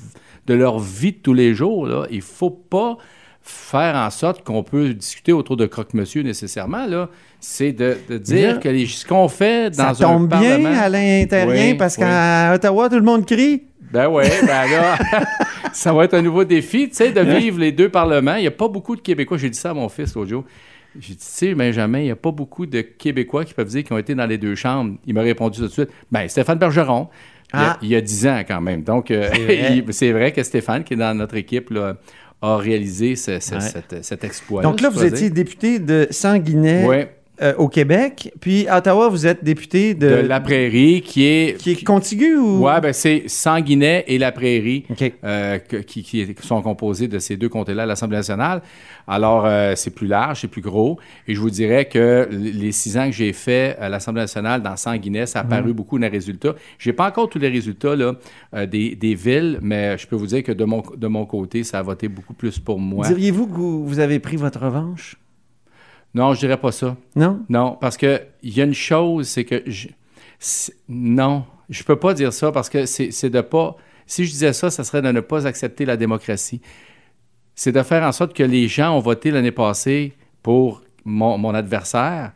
de 0.47 0.55
leur 0.55 0.79
vie 0.79 1.12
de 1.12 1.19
tous 1.19 1.35
les 1.35 1.53
jours. 1.55 1.87
Là. 1.87 2.07
Il 2.11 2.23
faut 2.23 2.50
pas 2.50 2.97
faire 3.43 3.97
en 3.97 4.11
sorte 4.11 4.45
qu'on 4.45 4.62
peut 4.62 4.93
discuter 4.95 5.33
autour 5.33 5.57
de 5.57 5.67
croque-monsieur 5.67 6.23
nécessairement. 6.23 6.87
Là. 6.87 7.09
C'est 7.41 7.73
de, 7.73 7.97
de 8.09 8.19
dire 8.19 8.53
Là, 8.55 8.59
que 8.59 8.69
les- 8.69 8.87
ce 8.87 9.05
qu'on 9.07 9.29
fait 9.29 9.71
dans 9.71 9.95
Ça 9.95 10.07
un 10.07 10.11
tombe 10.12 10.29
bien, 10.29 10.59
Terrien, 11.27 11.49
Oui, 11.49 11.75
parce 11.75 11.97
oui. 11.97 12.05
qu'à 12.05 12.53
Ottawa, 12.55 12.89
tout 12.91 12.97
le 12.97 13.03
monde 13.03 13.25
crie. 13.27 13.62
Ben 13.92 14.09
oui, 14.09 14.25
ben 14.47 14.70
là, 14.70 14.99
ça 15.73 15.92
va 15.92 16.04
être 16.04 16.14
un 16.14 16.23
nouveau 16.23 16.44
défi, 16.44 16.88
tu 16.88 16.94
sais, 16.97 17.12
de 17.12 17.20
vivre 17.20 17.59
les 17.59 17.73
deux 17.73 17.88
parlements. 17.88 18.37
Il 18.37 18.42
n'y 18.42 18.47
a 18.47 18.50
pas 18.52 18.68
beaucoup 18.68 18.94
de 18.97 19.00
Québécois. 19.00 19.37
J'ai 19.38 19.50
dit 19.50 19.59
ça 19.59 19.70
à 19.70 19.75
mon 19.75 19.88
fils 19.88 20.14
l'autre 20.14 20.30
jour. 20.30 20.44
J'ai 20.99 21.14
dit, 21.14 21.18
tu 21.18 21.25
sais, 21.26 21.54
Benjamin, 21.54 21.99
il 22.00 22.04
n'y 22.04 22.11
a 22.11 22.16
pas 22.16 22.30
beaucoup 22.32 22.66
de 22.66 22.80
Québécois 22.80 23.44
qui 23.44 23.54
peuvent 23.54 23.68
dire 23.68 23.85
qu'ils 23.85 23.94
ont 23.94 23.99
été 23.99 24.14
dans 24.14 24.26
les 24.26 24.38
deux 24.38 24.54
chambres. 24.54 24.97
Il 25.06 25.14
m'a 25.14 25.23
répondu 25.23 25.59
tout 25.61 25.66
de 25.66 25.73
suite, 25.73 25.90
ben 26.11 26.28
Stéphane 26.28 26.59
Bergeron, 26.59 27.09
il 27.52 27.59
y 27.59 27.62
a- 27.62 27.70
Ah. 27.73 27.78
il 27.82 27.88
y 27.88 27.97
a 27.97 28.00
10 28.00 28.26
ans 28.28 28.42
quand 28.47 28.61
même. 28.61 28.82
Donc, 28.82 29.11
euh, 29.11 29.28
C'est 29.90 30.12
vrai. 30.12 30.32
que 30.32 30.42
Stéphane, 30.42 30.82
qui 30.85 30.94
est 30.94 30.97
dans 30.97 31.14
notre 31.16 31.37
équipe, 31.37 31.70
là, 31.70 31.97
a 32.42 32.57
réalisé 32.57 33.16
ce- 33.16 33.38
ce- 33.40 33.55
Ouais. 33.55 33.61
cet, 33.61 34.05
cet 34.05 34.24
exploit. 34.24 34.62
Donc 34.62 34.81
là, 34.81 34.88
vous 34.88 35.05
étiez 35.05 35.31
député 35.31 35.79
de 35.79 36.07
Sanguinet 36.11 36.85
Oui, 36.87 36.96
euh, 37.42 37.55
au 37.57 37.68
Québec, 37.68 38.33
puis 38.40 38.68
à 38.68 38.79
Ottawa, 38.79 39.09
vous 39.09 39.26
êtes 39.26 39.42
député 39.42 39.94
de, 39.94 40.09
de 40.09 40.14
la 40.26 40.40
prairie, 40.40 41.03
qui 41.03 41.24
est... 41.24 41.57
qui 41.59 41.72
est 41.72 41.85
contigu 41.85 42.37
ou... 42.37 42.66
Ouais, 42.66 42.81
ben 42.81 42.92
c'est 42.92 43.24
Sanguinet 43.26 44.05
et 44.07 44.18
la 44.18 44.33
prairie. 44.33 44.85
Euh, 45.24 45.59
qui, 45.59 46.03
qui 46.03 46.35
sont 46.42 46.61
composés 46.62 47.09
de 47.09 47.18
ces 47.18 47.37
deux 47.37 47.48
comtés-là 47.48 47.85
à 47.85 47.87
l'Assemblée 47.87 48.18
nationale. 48.18 48.62
Alors, 49.09 49.44
euh, 49.46 49.72
c'est 49.76 49.94
plus 49.94 50.07
large, 50.07 50.42
c'est 50.42 50.48
plus 50.48 50.61
gros. 50.61 50.98
Et 51.26 51.35
je 51.35 51.40
vous 51.40 51.50
dirais 51.50 51.87
que 51.87 52.29
les 52.31 52.72
six 52.72 52.96
ans 52.98 53.07
que 53.07 53.12
j'ai 53.12 53.33
fait 53.33 53.76
à 53.81 53.88
l'Assemblée 53.88 54.22
nationale 54.22 54.62
dans 54.62 54.76
Sanguinet, 54.76 55.26
ça 55.26 55.40
a 55.40 55.44
paru 55.44 55.72
beaucoup 55.72 55.98
dans 55.98 56.03
les 56.03 56.09
résultats. 56.09 56.55
Je 56.79 56.88
n'ai 56.88 56.92
pas 56.92 57.09
encore 57.09 57.29
tous 57.29 57.38
les 57.38 57.48
résultats 57.48 57.96
là, 57.96 58.14
des, 58.66 58.94
des 58.94 59.14
villes, 59.14 59.59
mais 59.62 59.96
je 59.98 60.07
peux 60.07 60.16
vous 60.16 60.26
dire 60.26 60.42
que 60.42 60.53
de 60.53 60.64
mon, 60.64 60.83
de 60.96 61.07
mon 61.07 61.26
côté, 61.26 61.64
ça 61.64 61.79
a 61.79 61.83
voté 61.83 62.09
beaucoup 62.09 62.35
plus 62.35 62.59
pour 62.59 62.79
moi. 62.79 63.07
Diriez-vous 63.07 63.46
que 63.46 63.55
vous, 63.55 63.87
vous 63.87 63.98
avez 63.98 64.18
pris 64.18 64.37
votre 64.37 64.61
revanche? 64.61 65.16
Non, 66.14 66.35
je 66.35 66.40
dirais 66.40 66.57
pas 66.57 66.73
ça. 66.73 66.96
Non? 67.14 67.40
Non, 67.49 67.79
parce 67.81 67.96
que 67.96 68.20
il 68.42 68.57
y 68.57 68.61
a 68.61 68.64
une 68.64 68.75
chose, 68.75 69.29
c'est 69.29 69.44
que 69.44 69.62
je, 69.66 69.88
non, 70.88 71.44
je 71.68 71.83
peux 71.85 71.96
pas 71.96 72.14
dire 72.14 72.33
ça 72.33 72.51
parce 72.53 72.68
que 72.68 72.87
c'est 72.87 73.31
de 73.31 73.40
pas. 73.40 73.77
Si 74.07 74.25
je 74.25 74.31
disais 74.33 74.53
ça, 74.53 74.70
ça 74.70 74.83
serait 74.83 75.03
de 75.03 75.12
ne 75.12 75.20
pas 75.20 75.46
accepter 75.46 75.85
la 75.85 75.96
démocratie. 75.96 76.61
C'est 77.55 77.73
de 77.73 77.83
faire 77.83 78.03
en 78.03 78.12
sorte 78.12 78.35
que 78.35 78.42
les 78.42 78.66
gens 78.68 78.96
ont 78.96 79.01
voté 79.01 79.31
l'année 79.31 79.53
passée 79.53 80.14
pour 80.42 80.83
mon, 81.05 81.38
mon 81.38 81.55
adversaire, 81.55 82.33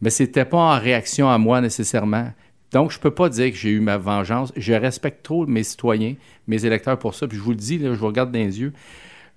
mais 0.00 0.10
c'était 0.10 0.44
pas 0.44 0.56
en 0.58 0.78
réaction 0.80 1.28
à 1.28 1.38
moi 1.38 1.60
nécessairement. 1.60 2.32
Donc, 2.72 2.90
je 2.90 2.98
peux 2.98 3.10
pas 3.10 3.28
dire 3.28 3.50
que 3.50 3.56
j'ai 3.56 3.68
eu 3.70 3.80
ma 3.80 3.98
vengeance. 3.98 4.50
Je 4.56 4.72
respecte 4.72 5.22
trop 5.22 5.46
mes 5.46 5.62
citoyens, 5.62 6.14
mes 6.48 6.64
électeurs 6.64 6.98
pour 6.98 7.14
ça. 7.14 7.28
Puis 7.28 7.36
je 7.36 7.42
vous 7.42 7.50
le 7.50 7.56
dis, 7.56 7.78
là, 7.78 7.90
je 7.94 7.98
vous 7.98 8.06
regarde 8.06 8.32
dans 8.32 8.38
les 8.38 8.60
yeux. 8.60 8.72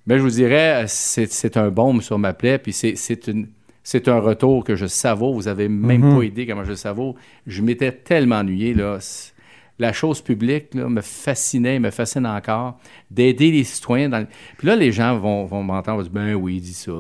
Mais 0.08 0.18
je 0.18 0.24
vous 0.24 0.30
dirais, 0.30 0.86
c'est 0.88 1.30
c'est 1.32 1.58
un 1.58 1.70
baume 1.70 2.02
sur 2.02 2.18
ma 2.18 2.32
plaie, 2.34 2.58
puis 2.60 2.72
c'est- 2.74 2.96
c'est 2.96 3.28
une- 3.28 3.48
c'est 3.86 4.08
un 4.10 4.20
retour 4.20 4.64
que 4.66 4.76
je 4.76 4.88
savoure. 4.88 5.34
Vous 5.36 5.48
avez 5.48 5.70
même 5.70 6.02
Mhm. 6.04 6.18
pas 6.18 6.24
idée 6.26 6.46
comment 6.48 6.64
je 6.66 6.72
le 6.72 6.76
savoure. 6.76 7.16
Je 7.48 7.62
m'étais 7.62 7.92
tellement 7.94 8.38
ennuyé, 8.40 8.74
là. 8.74 8.98
La 9.78 9.92
chose 9.92 10.22
publique 10.22 10.74
là, 10.74 10.88
me 10.88 11.02
fascinait, 11.02 11.80
me 11.80 11.92
fascine 11.92 12.26
encore, 12.26 12.80
d'aider 13.12 13.52
les 13.52 13.66
citoyens. 13.66 14.08
Dans... 14.08 14.26
Puis 14.58 14.68
là, 14.68 14.76
les 14.78 14.94
gens 14.94 15.18
vont, 15.20 15.44
vont 15.44 15.64
m'entendre, 15.64 15.98
vont 15.98 16.04
dire, 16.04 16.12
ben 16.14 16.34
oui, 16.34 16.62
dit 16.62 16.74
ça. 16.74 16.94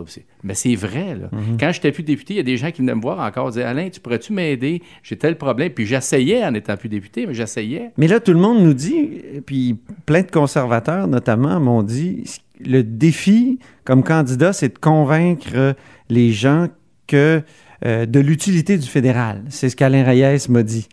Mais 0.43 0.55
c'est 0.55 0.75
vrai, 0.75 1.15
là. 1.15 1.29
Quand 1.57 1.71
j'étais 1.71 1.93
plus 1.93 2.03
député, 2.03 2.33
il 2.33 2.37
y 2.37 2.39
a 2.41 2.43
des 2.43 2.57
gens 2.57 2.71
qui 2.71 2.81
venaient 2.81 2.93
me 2.95 3.01
voir 3.01 3.19
encore, 3.21 3.47
disaient, 3.49 3.63
Alain, 3.63 3.87
tu 3.89 4.01
pourrais-tu 4.01 4.33
m'aider? 4.33 4.81
J'ai 5.03 5.15
tel 5.15 5.37
problème. 5.37 5.69
Puis 5.71 5.85
j'essayais 5.85 6.43
en 6.43 6.53
étant 6.53 6.75
plus 6.75 6.89
député, 6.89 7.25
mais 7.25 7.33
j'essayais. 7.33 7.91
Mais 7.97 8.07
là, 8.07 8.19
tout 8.19 8.33
le 8.33 8.39
monde 8.39 8.61
nous 8.61 8.73
dit, 8.73 9.21
puis 9.45 9.77
plein 10.05 10.21
de 10.23 10.29
conservateurs 10.29 11.07
notamment 11.07 11.59
m'ont 11.61 11.81
dit, 11.81 12.25
le 12.59 12.83
défi 12.83 13.57
comme 13.85 14.03
candidat, 14.03 14.51
c'est 14.51 14.73
de 14.73 14.79
convaincre 14.79 15.75
les 16.09 16.31
gens 16.31 16.67
que 17.07 17.43
euh, 17.85 18.05
de 18.05 18.19
l'utilité 18.19 18.77
du 18.77 18.87
fédéral. 18.87 19.41
C'est 19.49 19.69
ce 19.69 19.75
qu'Alain 19.75 20.03
Reyes 20.03 20.45
m'a 20.49 20.63
dit. 20.63 20.87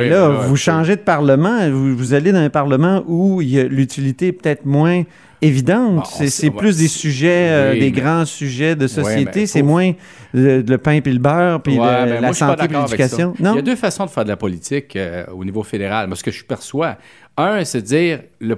Et 0.00 0.08
là, 0.08 0.28
vous 0.28 0.56
changez 0.56 0.94
de 0.94 1.00
parlement, 1.00 1.68
vous, 1.68 1.96
vous 1.96 2.14
allez 2.14 2.30
dans 2.30 2.38
un 2.38 2.50
parlement 2.50 3.02
où 3.08 3.40
l'utilité 3.40 4.30
peut-être 4.30 4.64
moins 4.64 5.02
évidente. 5.40 5.96
Bon, 6.20 6.26
c'est 6.28 6.50
plus 6.50 6.78
des 6.78 6.86
sujets, 6.86 7.48
euh, 7.50 7.72
Oui, 7.72 7.80
des 7.80 7.90
mais- 7.90 8.00
grands 8.00 8.24
sujets 8.24 8.76
de 8.76 8.86
société. 8.86 9.46
c'est 9.46 9.58
faut- 9.58 9.66
moins 9.66 9.90
le, 10.32 10.60
le 10.62 10.78
pain 10.78 11.00
puis 11.00 11.12
le 11.12 11.18
beurre, 11.18 11.60
puis 11.60 11.80
Ouais, 11.80 12.04
le- 12.04 12.12
ben, 12.12 12.14
la 12.14 12.28
moi, 12.28 12.32
santé 12.32 12.68
puis 12.68 12.76
l'éducation. 12.76 13.34
Il 13.40 13.44
y 13.44 13.48
a 13.48 13.62
deux 13.62 13.74
façons 13.74 14.04
de 14.06 14.10
faire 14.10 14.22
de 14.22 14.28
la 14.28 14.36
politique 14.36 14.94
euh, 14.94 15.24
au 15.34 15.44
niveau 15.44 15.64
fédéral. 15.64 16.06
Moi, 16.06 16.14
ce 16.16 16.22
que 16.22 16.30
je 16.30 16.44
perçois, 16.44 16.96
un, 17.36 17.64
c'est 17.64 17.80
de 17.80 17.86
dire, 17.86 18.20
le, 18.40 18.54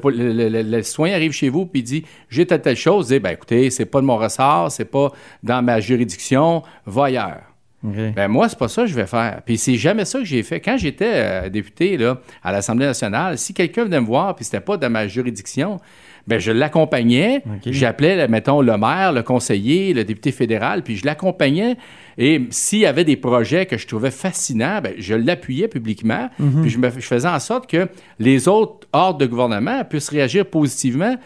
le, 0.63 0.83
citoyen 0.83 1.15
arrive 1.15 1.33
chez 1.33 1.49
vous 1.49 1.65
puis 1.65 1.83
dit, 1.83 2.05
j'ai 2.29 2.45
telle, 2.45 2.61
telle 2.61 2.77
chose, 2.77 3.09
dit, 3.09 3.19
ben 3.19 3.31
écoutez, 3.31 3.71
c'est 3.71 3.87
pas 3.87 4.03
de 4.03 4.07
mon 4.07 4.19
ressort, 4.19 4.71
c'est 4.71 4.85
pas 4.85 5.11
dans 5.43 5.63
ma 5.65 5.81
juridiction, 5.81 6.63
va 6.85 7.05
ailleurs. 7.07 7.41
OK. 7.85 8.14
Ben 8.16 8.29
moi, 8.29 8.49
c'est 8.49 8.59
pas 8.59 8.68
ça 8.68 8.83
que 8.83 8.88
je 8.88 8.94
vais 8.94 9.07
faire. 9.07 9.40
Puis 9.44 9.59
c'est 9.59 9.77
jamais 9.77 10.05
ça 10.05 10.18
que 10.18 10.25
j'ai 10.25 10.42
fait. 10.42 10.61
Quand 10.61 10.77
j'étais 10.79 11.11
euh, 11.14 11.49
député 11.51 11.97
là, 11.97 12.18
à 12.42 12.51
l'Assemblée 12.53 12.87
nationale, 12.87 13.37
si 13.38 13.53
quelqu'un 13.53 13.85
venait 13.85 14.01
me 14.01 14.07
voir 14.07 14.35
puis 14.35 14.44
c'était 14.44 14.61
pas 14.61 14.77
dans 14.77 14.88
ma 14.90 15.07
juridiction, 15.07 15.79
ben 16.27 16.38
je 16.38 16.51
l'accompagnais. 16.53 17.42
J'appelais, 17.73 18.27
mettons, 18.29 18.62
le 18.62 18.79
maire, 18.79 19.12
le 19.12 19.23
conseiller, 19.23 19.92
le 19.92 20.05
député 20.05 20.33
fédéral, 20.33 20.83
puis 20.83 20.97
je 20.97 21.05
l'accompagnais. 21.05 21.77
Et 22.16 22.40
s'il 22.49 22.79
y 22.79 22.87
avait 22.87 23.05
des 23.05 23.16
projets 23.16 23.66
que 23.66 23.77
je 23.77 23.87
trouvais 23.87 24.11
fascinants, 24.11 24.81
ben, 24.83 24.94
je 24.97 25.14
l'appuyais 25.14 25.68
publiquement. 25.68 26.31
Puis 26.62 26.70
je, 26.70 26.79
me- 26.79 26.88
je 26.90 27.01
faisais 27.07 27.29
en 27.29 27.40
sorte 27.40 27.68
que 27.70 27.88
les 28.18 28.49
autres 28.49 28.87
ordres 28.94 29.18
de 29.18 29.27
gouvernement 29.27 29.85
puissent 29.85 30.09
réagir 30.09 30.47
positivement 30.47 31.16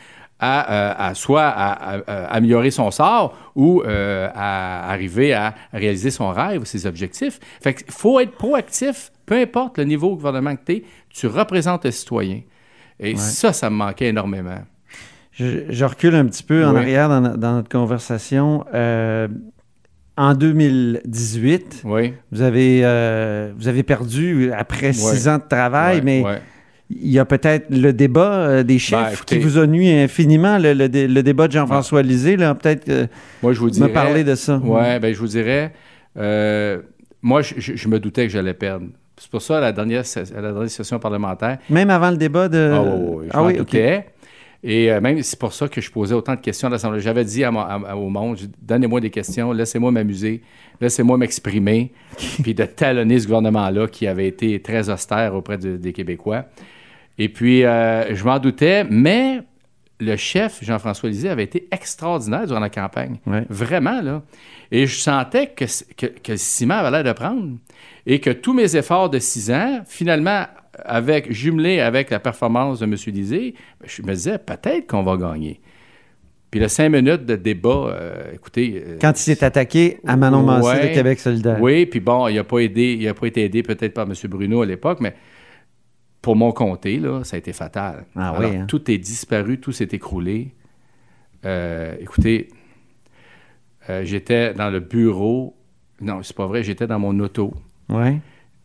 à, 0.41 1.13
soit 1.15 1.47
à, 1.47 2.01
améliorer 2.27 2.71
son 2.71 2.91
sort 2.91 3.37
ou 3.55 3.83
à 3.85 4.91
arriver 4.91 5.35
à 5.35 5.55
réaliser 5.73 6.11
son 6.11 6.31
rêve 6.31 6.63
ou 6.63 6.65
ses 6.65 6.87
objectifs. 6.87 7.41
Fait 7.61 7.75
qu'il 7.75 7.93
faut 7.93 8.21
être 8.21 8.33
proactif, 8.33 9.11
peu 9.27 9.37
importe 9.37 9.79
le 9.79 9.85
niveau 9.85 10.11
de 10.11 10.15
gouvernement 10.15 10.55
que 10.57 10.65
tu 10.65 10.73
es, 10.73 10.85
tu 11.11 11.27
représentes 11.27 11.85
le 11.85 11.91
citoyen. 11.91 12.41
Et 13.01 13.17
ça, 13.17 13.53
ça 13.53 13.71
me 13.71 13.77
manquait 13.77 14.09
énormément. 14.09 14.59
Je, 15.33 15.85
recule 15.85 16.17
un 16.17 16.27
petit 16.27 16.43
peu 16.43 16.65
en 16.67 16.75
arrière 16.75 17.09
dans, 17.09 17.53
notre 17.53 17.69
conversation. 17.69 18.65
Euh, 18.75 19.29
en 20.17 20.35
2018, 20.35 21.85
vous, 21.85 22.43
avez, 22.43 22.81
euh, 22.83 23.53
vous 23.57 23.69
avez 23.69 23.85
perdu 23.85 24.51
après 24.53 24.93
six 24.93 25.29
ans 25.29 25.39
de 25.39 25.49
travail, 25.49 26.01
mais 26.03 26.25
il 26.91 27.11
y 27.11 27.19
a 27.19 27.25
peut-être 27.25 27.67
le 27.71 27.93
débat 27.93 28.33
euh, 28.33 28.63
des 28.63 28.75
ben, 28.75 28.79
chefs 28.79 29.25
qui 29.25 29.39
vous 29.39 29.59
a 29.59 29.67
nuit 29.67 29.91
infiniment, 29.91 30.59
le, 30.59 30.89
débat 31.23 31.49
de 31.49 31.53
Jean-François 31.53 32.03
Lisée. 32.03 32.37
Peut-être 32.37 33.09
moi, 33.43 33.53
je 33.53 33.61
vous 33.61 33.69
me 33.69 33.89
parler 33.89 34.25
de 34.25 34.35
ça. 34.35 34.61
Oui, 34.63 34.99
ben, 35.01 35.13
je 35.13 35.19
vous 35.19 35.27
dirais, 35.27 35.73
moi, 37.23 37.43
je, 37.43 37.89
me 37.89 37.99
doutais 37.99 38.27
que 38.27 38.33
j'allais 38.33 38.55
perdre. 38.55 38.87
C'est 39.17 39.31
pour 39.31 39.43
ça, 39.43 39.59
à 39.59 39.61
la, 39.61 39.73
dernière, 39.73 40.05
à 40.17 40.41
la 40.41 40.53
dernière 40.53 40.71
session 40.71 40.99
parlementaire. 40.99 41.59
Même 41.69 41.91
avant 41.91 42.11
le 42.11 42.17
débat 42.17 42.49
de. 42.49 42.73
Ah, 42.73 42.83
oui, 42.83 43.27
ah, 43.33 43.43
oui, 43.45 43.61
OK. 43.61 43.77
Et 44.63 44.91
euh, 44.91 45.01
même, 45.01 45.23
c'est 45.23 45.39
pour 45.39 45.53
ça 45.53 45.69
que 45.69 45.81
je 45.81 45.91
posais 45.91 46.15
autant 46.15 46.35
de 46.35 46.41
questions 46.41 46.69
à 46.69 46.71
l'Assemblée. 46.71 47.01
J'avais 47.01 47.25
dit 47.25 47.45
au 47.47 48.09
monde, 48.09 48.39
donnez-moi 48.61 49.01
des 49.01 49.11
questions, 49.11 49.53
laissez-moi 49.53 49.93
m'amuser, 49.93 50.43
laissez-moi 50.81 51.17
m'exprimer, 51.17 51.93
puis 52.43 52.55
de 52.55 52.65
talonner 52.65 53.21
ce 53.21 53.27
gouvernement-là 53.27 53.87
qui 53.87 54.07
avait 54.07 54.27
été 54.27 54.61
très 54.61 54.91
austère 54.91 55.35
auprès 55.35 55.59
des 55.59 55.93
Québécois. 55.93 56.47
Et 57.19 57.29
puis, 57.29 57.65
euh, 57.65 58.15
je 58.15 58.25
m'en 58.25 58.39
doutais, 58.39 58.85
mais 58.89 59.41
le 60.01 60.17
chef, 60.17 60.63
Jean-François 60.63 61.09
Lisée, 61.09 61.29
avait 61.29 61.45
été 61.45 61.69
extraordinaire 61.73 62.47
durant 62.47 62.61
la 62.61 62.71
campagne. 62.71 63.19
Vraiment, 63.49 64.01
là. 64.01 64.23
Et 64.71 64.87
je 64.87 64.99
sentais 64.99 65.49
que, 65.49 65.65
que, 65.97 66.07
que 66.07 66.33
le 66.33 66.39
ciment 66.39 66.75
avait 66.75 66.91
l'air 66.91 67.05
de 67.05 67.19
prendre 67.19 67.57
et 68.07 68.21
que 68.21 68.31
tous 68.31 68.53
mes 68.53 68.77
efforts 68.77 69.11
de 69.11 69.19
six 69.19 69.51
ans, 69.51 69.81
finalement, 69.87 70.45
avec, 70.85 71.33
jumelé 71.33 71.81
avec 71.81 72.11
la 72.11 72.21
performance 72.21 72.81
de 72.81 72.85
M. 72.85 72.95
Lisée, 73.09 73.55
ben, 73.81 73.89
je 73.89 74.03
me 74.03 74.15
disais 74.15 74.39
peut-être 74.39 74.87
qu'on 74.87 75.03
va 75.03 75.17
gagner. 75.17 75.61
Puis 76.51 76.61
le 76.61 76.69
cinq 76.69 76.91
minutes 76.91 77.27
de 77.27 77.37
débat, 77.37 77.89
euh, 77.89 78.33
écoutez. 78.35 78.83
Euh, 78.87 78.97
Quand 79.01 79.19
il 79.19 79.23
s'est 79.23 79.45
attaqué 79.45 79.99
à 80.07 80.17
Manon 80.17 80.43
Massé 80.43 80.89
de 80.89 80.95
Québec 80.95 81.21
solidaire. 81.21 81.61
Oui, 81.61 81.85
puis 81.85 82.01
bon, 82.01 82.29
il 82.29 82.37
n'a 82.37 82.45
pas 82.45 82.61
aidé, 82.61 82.97
il 82.99 83.07
a 83.07 83.15
pas 83.15 83.27
été 83.27 83.45
aidé 83.45 83.63
peut-être 83.63 83.93
par 83.93 84.07
M. 84.07 84.15
Bruno 84.29 84.63
à 84.63 84.67
l'époque, 84.67 85.01
mais 85.01 85.15
pour 86.29 86.37
mon 86.37 86.53
comté, 86.53 86.99
là, 86.99 87.25
ça 87.25 87.37
a 87.37 87.39
été 87.39 87.55
fatal. 87.55 88.05
Ah 88.15 88.37
oui, 88.39 88.55
hein? 88.55 88.67
Tout 88.69 88.91
est 88.91 88.99
disparu, 88.99 89.61
tout 89.61 89.73
s'est 89.73 89.89
écroulé. 89.93 90.53
Euh, 91.47 91.97
écoutez, 92.01 92.51
j'étais 94.03 94.53
dans 94.53 94.69
le 94.69 94.81
bureau. 94.81 95.57
Non, 96.03 96.23
c'est 96.23 96.37
pas 96.37 96.47
vrai, 96.47 96.63
j'étais 96.63 96.87
dans 96.87 96.99
mon 96.99 97.19
auto. 97.21 97.55
Oui. 97.89 98.19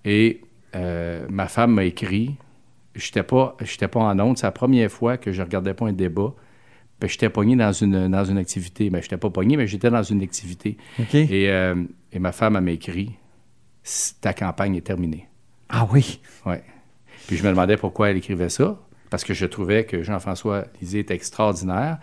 Et 0.04 0.41
euh, 0.76 1.26
ma 1.30 1.47
femme 1.47 1.76
m'a 1.76 1.86
écrit. 1.86 2.36
Je 2.95 3.08
n'étais 3.08 3.23
pas, 3.23 3.56
pas 3.89 3.99
en 4.02 4.19
onde. 4.19 4.38
C'est 4.38 4.45
la 4.45 4.52
première 4.52 4.91
fois 4.91 5.15
que 5.15 5.32
je 5.32 5.41
regardais 5.41 5.73
pas 5.73 5.88
un 5.88 5.93
débat. 5.93 6.34
Puis 6.99 7.12
j'étais 7.12 7.30
pogné 7.30 7.56
dans 7.56 7.71
une, 7.71 8.10
dans 8.10 8.26
une 8.26 8.39
activité. 8.39 8.89
Mais 8.89 8.89
ben, 8.89 8.99
je 8.99 9.06
n'étais 9.06 9.15
pas 9.15 9.30
pogné, 9.30 9.56
mais 9.56 9.67
j'étais 9.67 9.89
dans 9.89 10.04
une 10.04 10.21
activité. 10.21 10.76
Et, 11.13 11.49
euh, 11.49 11.82
et, 12.12 12.19
ma 12.19 12.34
femme 12.34 12.60
m'a 12.60 12.71
écrit 12.71 13.13
Ta 14.19 14.34
campagne 14.34 14.76
est 14.76 14.82
terminée. 14.82 15.30
Ah 15.69 15.88
oui? 15.93 16.19
Oui. 16.45 16.58
Puis 17.27 17.38
je 17.38 17.43
me 17.43 17.49
demandais 17.49 17.77
pourquoi 17.77 18.09
elle 18.09 18.17
écrivait 18.17 18.49
ça. 18.49 18.79
Parce 19.09 19.23
que 19.23 19.33
je 19.33 19.45
trouvais 19.45 19.86
que 19.86 20.01
Jean-François 20.01 20.65
Lisée 20.81 20.99
était 20.99 21.13
extraordinaire. 21.13 21.99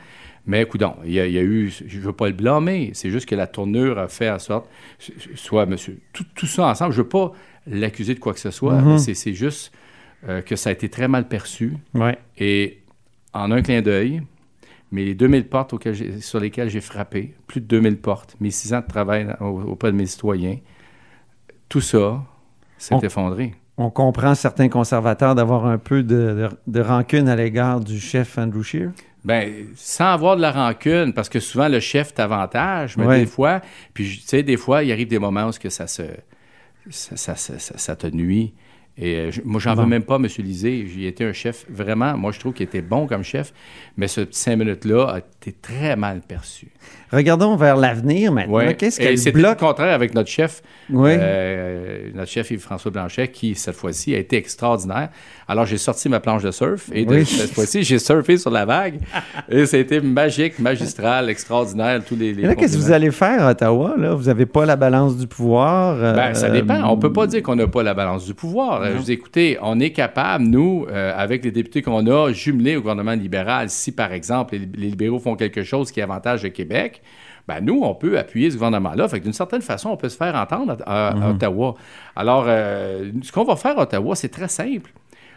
Mais 0.47 0.63
écoute, 0.63 0.83
il 1.05 1.13
y, 1.13 1.21
a, 1.21 1.27
eu, 1.27 1.69
je 1.69 1.97
ne 1.99 2.03
veux 2.03 2.13
pas 2.13 2.29
le 2.29 2.33
blâmer, 2.33 2.93
c'est 2.95 3.11
juste 3.11 3.27
que 3.29 3.35
la 3.35 3.47
tournure 3.47 3.99
a 3.99 4.09
fait 4.09 4.31
en 4.31 4.39
sorte, 4.39 4.69
soit 5.35 5.67
monsieur, 5.67 6.01
tout, 6.13 6.25
tout 6.35 6.47
ça 6.47 6.67
ensemble, 6.67 6.93
je 6.93 6.99
ne 6.99 7.03
veux 7.03 7.09
pas 7.09 7.33
l'accuser 7.67 8.15
de 8.15 8.21
quoi 8.21 8.33
que 8.33 8.41
ce 8.41 8.51
soit. 8.51 8.81
Mhm. 8.81 8.99
C'est 8.99 9.35
juste 9.35 9.73
euh, 10.29 10.41
que 10.41 10.57
ça 10.57 10.71
a 10.71 10.73
été 10.73 10.89
très 10.89 11.09
mal 11.09 11.29
perçu. 11.29 11.77
Et 12.39 12.79
en 13.33 13.51
un 13.51 13.63
clin 13.63 13.83
d'œil, 13.83 14.23
mais 14.93 15.05
les 15.05 15.15
2000 15.15 15.47
portes 15.47 15.75
sur 16.21 16.41
lesquelles 16.41 16.71
j'ai 16.71 16.81
frappé, 16.81 17.35
plus 17.47 17.61
de 17.61 17.67
2000 17.67 17.99
portes, 17.99 18.37
mes 18.41 18.51
six 18.51 18.73
ans 18.75 18.81
de 18.81 18.87
travail 18.87 19.29
auprès 19.41 19.93
de 19.93 19.97
mes 19.97 20.07
citoyens, 20.07 20.59
tout 21.69 21.81
ça 21.81 22.25
s'est 22.77 22.97
effondré. 23.03 23.55
On 23.83 23.89
comprend 23.89 24.35
certains 24.35 24.69
conservateurs 24.69 25.35
d'avoir 25.35 25.65
un 25.65 25.79
peu 25.79 26.03
de, 26.03 26.51
rancune 26.83 27.31
à 27.31 27.35
l'égard 27.35 27.81
du 27.81 27.99
chef 27.99 28.37
Andrew 28.37 28.63
Scheer? 28.63 28.91
Bien, 29.25 29.49
sans 29.75 30.13
avoir 30.13 30.37
de 30.37 30.43
la 30.43 30.53
rancune, 30.53 31.15
parce 31.15 31.31
que 31.31 31.41
souvent 31.41 31.67
le 31.67 31.81
chef 31.81 32.13
t'avantage, 32.13 32.99
mais 32.99 33.21
des 33.21 33.27
fois, 33.27 33.63
puis 33.95 34.19
tu 34.19 34.27
sais, 34.27 34.43
des 34.43 34.59
fois, 34.59 34.85
il 34.85 34.93
arrive 34.93 35.09
des 35.09 35.19
moments 35.19 35.49
où 35.49 35.53
que 35.53 35.71
ça 35.71 35.87
se, 35.87 36.03
ça, 36.91 37.17
ça, 37.17 37.59
ça, 37.59 37.97
te 37.97 38.07
nuit. 38.09 38.53
Et 39.01 39.17
euh, 39.17 39.31
moi, 39.45 39.61
j'en 39.61 39.75
veux 39.75 39.87
même 39.87 40.03
pas, 40.03 40.17
M. 40.17 40.27
Lisée. 40.39 40.87
J'ai 40.87 41.07
été 41.07 41.25
un 41.25 41.33
chef 41.33 41.65
vraiment, 41.71 42.17
moi, 42.19 42.33
je 42.33 42.39
trouve 42.39 42.53
qu'il 42.53 42.65
était 42.65 42.83
bon 42.83 43.07
comme 43.07 43.25
chef, 43.25 43.53
mais 43.97 44.09
ce 44.09 44.21
petit 44.21 44.39
cinq 44.39 44.57
minutes-là 44.57 45.07
a 45.15 45.19
été 45.19 45.53
très 45.53 45.97
mal 45.97 46.21
perçu. 46.21 46.69
Regardons 47.11 47.57
vers 47.57 47.77
l'avenir 47.77 48.31
maintenant. 48.31 48.73
Qu'est-ce 48.75 49.01
qu'elle 49.01 49.33
bloque? 49.33 49.61
le 49.61 49.67
contraire 49.67 49.95
avec 49.95 50.15
notre 50.15 50.29
chef, 50.29 50.63
euh, 50.93 52.11
notre 52.15 52.31
chef 52.31 52.51
Yves-François 52.51 52.91
Blanchet, 52.91 53.29
qui, 53.29 53.55
cette 53.55 53.75
fois-ci, 53.75 54.15
a 54.15 54.19
été 54.19 54.37
extraordinaire. 54.37 55.09
Alors, 55.51 55.67
j'ai 55.67 55.79
sorti 55.79 56.09
ma 56.09 56.21
planche 56.21 56.45
de 56.45 56.53
surf 56.53 56.91
et 56.93 57.05
cette 57.25 57.53
fois-ci, 57.53 57.83
j'ai 57.83 57.99
surfé 57.99 58.37
sur 58.37 58.53
la 58.53 58.65
vague. 58.65 59.01
et 59.49 59.63
été 59.63 60.01
magique, 60.01 60.61
magistral, 60.61 61.29
extraordinaire. 61.29 62.05
Tous 62.05 62.15
les, 62.15 62.37
qu'est-ce 62.55 62.77
que 62.77 62.83
vous 62.83 62.93
allez 62.93 63.11
faire 63.11 63.45
à 63.45 63.51
Ottawa? 63.51 63.97
Là? 63.99 64.15
Vous 64.15 64.27
n'avez 64.27 64.47
pas 64.47 64.65
la 64.65 64.77
balance 64.77 65.17
du 65.17 65.27
pouvoir? 65.27 65.97
Euh, 66.01 66.15
ben, 66.15 66.35
ça 66.35 66.51
dépend. 66.51 66.81
On 66.85 66.95
ne 66.95 67.01
peut 67.01 67.13
pas 67.13 67.27
dire 67.27 67.43
qu'on 67.43 67.57
n'a 67.57 67.67
pas 67.67 67.83
la 67.83 67.95
balance 67.95 68.27
du 68.27 68.35
pouvoir. 68.35 68.85
Je 68.93 68.97
vous 68.97 69.11
écoutez, 69.11 69.59
on 69.61 69.81
est 69.81 69.91
capable, 69.91 70.45
nous, 70.45 70.87
euh, 70.89 71.13
avec 71.17 71.45
les 71.45 71.51
députés 71.51 71.83
qu'on 71.83 72.07
a, 72.07 72.31
jumelés 72.31 72.77
au 72.77 72.81
gouvernement 72.81 73.15
libéral, 73.15 73.71
si, 73.71 73.91
par 73.91 74.13
exemple, 74.13 74.55
les, 74.55 74.69
les 74.77 74.91
libéraux 74.91 75.19
font 75.19 75.35
quelque 75.35 75.65
chose 75.65 75.91
qui 75.91 76.01
avantage 76.01 76.45
le 76.45 76.51
Québec, 76.51 77.03
ben 77.49 77.61
nous, 77.61 77.81
on 77.83 77.97
peut 77.97 78.17
appuyer 78.17 78.53
ce 78.53 78.55
gouvernement-là. 78.55 79.09
Fait 79.09 79.19
d'une 79.19 79.33
certaine 79.33 79.63
façon, 79.63 79.91
on 79.91 79.97
peut 79.97 80.09
se 80.09 80.17
faire 80.17 80.37
entendre 80.37 80.77
à, 80.87 81.13
mhm. 81.13 81.35
Ottawa. 81.35 81.75
Alors, 82.15 82.45
euh, 82.47 83.11
ce 83.23 83.33
qu'on 83.33 83.43
va 83.43 83.57
faire 83.57 83.77
à 83.77 83.83
Ottawa, 83.83 84.15
c'est 84.15 84.29
très 84.29 84.47
simple. 84.47 84.93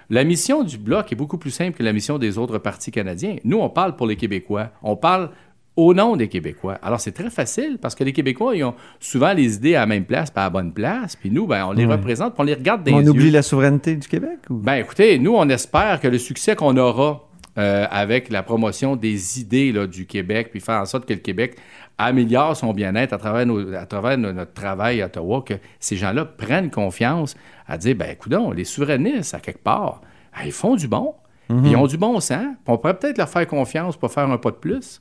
La 0.10 0.24
mission 0.24 0.64
du 0.64 0.78
Bloc 0.78 1.12
est 1.12 1.16
beaucoup 1.16 1.38
plus 1.38 1.52
simple 1.52 1.78
que 1.78 1.84
la 1.84 1.94
mission 1.94 2.18
des 2.18 2.38
autres 2.38 2.58
partis 2.58 2.92
canadiens. 2.92 3.38
Nous, 3.44 3.60
on 3.60 3.70
parle 3.70 3.96
pour 3.96 4.08
les 4.08 4.16
Québécois. 4.16 4.70
On 4.82 4.96
parle 4.96 5.30
au 5.76 5.94
nom 5.94 6.16
des 6.16 6.28
Québécois. 6.28 6.78
Alors, 6.84 7.00
c'est 7.00 7.12
très 7.12 7.30
facile 7.30 7.78
parce 7.82 7.96
que 7.96 8.04
les 8.04 8.14
Québécois, 8.14 8.56
ils 8.56 8.64
ont 8.64 8.76
souvent 9.00 9.34
les 9.34 9.56
idées 9.56 9.76
à 9.76 9.82
la 9.82 9.86
même 9.88 10.06
place, 10.06 10.30
pas 10.30 10.42
à 10.42 10.46
la 10.46 10.50
bonne 10.50 10.74
place. 10.74 11.16
Puis 11.16 11.32
nous, 11.32 11.48
ben, 11.48 11.66
on 11.66 11.72
les 11.72 11.86
représente, 11.86 12.36
on 12.38 12.44
les 12.44 12.54
regarde 12.54 12.84
des 12.84 12.94
On 12.94 13.06
oublie 13.06 13.32
la 13.32 13.42
souveraineté 13.42 13.96
du 13.96 14.08
Québec? 14.08 14.40
Ben, 14.50 14.76
écoutez, 14.76 15.18
nous, 15.20 15.34
on 15.36 15.50
espère 15.50 16.00
que 16.00 16.08
le 16.08 16.20
succès 16.20 16.56
qu'on 16.56 16.78
aura 16.78 17.28
euh, 17.58 17.86
avec 17.92 18.30
la 18.30 18.42
promotion 18.42 18.96
des 18.96 19.40
idées 19.40 19.72
là, 19.72 19.86
du 19.86 20.06
Québec, 20.06 20.50
puis 20.52 20.60
faire 20.60 20.82
en 20.82 20.86
sorte 20.86 21.06
que 21.06 21.14
le 21.14 21.20
Québec 21.20 21.56
améliore 21.98 22.58
son 22.58 22.74
bien-être 22.74 23.14
à 23.14 23.18
travers, 23.18 23.46
à 23.80 23.86
travers 23.86 24.18
notre 24.18 24.54
travail 24.54 25.02
à 25.02 25.06
Ottawa, 25.06 25.44
que 25.46 25.54
ces 25.80 25.96
gens-là 25.96 26.26
prennent 26.26 26.72
confiance 26.72 27.36
à 27.68 27.78
dire, 27.78 27.96
ben 27.96 28.10
écoute, 28.12 28.34
les 28.56 28.64
souverainistes, 28.64 29.36
à 29.36 29.40
quelque 29.40 29.64
part, 29.64 30.02
ben, 30.36 30.46
ils 30.46 30.52
font 30.52 30.76
du 30.76 30.88
bon, 30.88 31.14
mhm. 31.50 31.66
ils 31.66 31.76
ont 31.76 31.88
du 31.88 31.98
bon 31.98 32.20
sens, 32.20 32.56
on 32.66 32.78
pourrait 32.78 32.98
peut-être 32.98 33.18
leur 33.18 33.30
faire 33.30 33.48
confiance 33.48 33.98
pour 33.98 34.12
faire 34.12 34.30
un 34.30 34.38
pas 34.38 34.52
de 34.52 34.56
plus. 34.56 35.00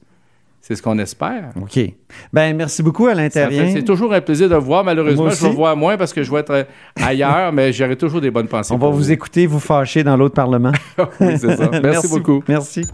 C'est 0.62 0.76
ce 0.76 0.82
qu'on 0.82 0.96
espère. 0.98 1.50
OK. 1.60 1.80
Ben 2.32 2.56
merci 2.56 2.84
beaucoup 2.84 3.08
à 3.08 3.14
l'intérieur. 3.14 3.66
C'est 3.72 3.82
toujours 3.82 4.14
un 4.14 4.20
plaisir 4.20 4.48
de 4.48 4.54
vous 4.54 4.66
voir. 4.66 4.84
Malheureusement, 4.84 5.28
je 5.28 5.46
vais 5.46 5.52
voir 5.52 5.76
moins 5.76 5.96
parce 5.96 6.12
que 6.12 6.22
je 6.22 6.30
vais 6.30 6.38
être 6.38 6.66
ailleurs, 6.96 7.52
mais 7.52 7.72
j'aurai 7.72 7.96
toujours 7.96 8.20
des 8.20 8.30
bonnes 8.30 8.46
pensées. 8.46 8.72
On 8.72 8.78
va 8.78 8.88
vous, 8.88 9.10
écouter, 9.10 9.46
vous 9.46 9.58
fâcher 9.58 10.04
dans 10.04 10.16
l'autre 10.16 10.36
Parlement. 10.36 10.72
oui, 11.20 11.36
c'est 11.36 11.56
ça. 11.56 11.68
Merci, 11.82 12.08
beaucoup. 12.08 12.44
Merci. 12.46 12.86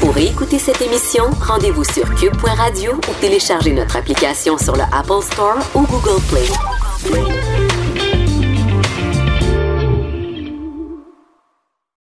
Pour 0.00 0.16
écouter 0.18 0.58
cette 0.58 0.80
émission, 0.82 1.24
rendez-vous 1.40 1.84
sur 1.84 2.14
cube.radio 2.14 2.92
ou 2.92 3.20
téléchargez 3.20 3.72
notre 3.72 3.96
application 3.96 4.58
sur 4.58 4.76
le 4.76 4.82
Apple 4.92 5.22
Store 5.22 5.58
ou 5.74 5.86
Google 5.86 6.20
Play. 6.28 7.69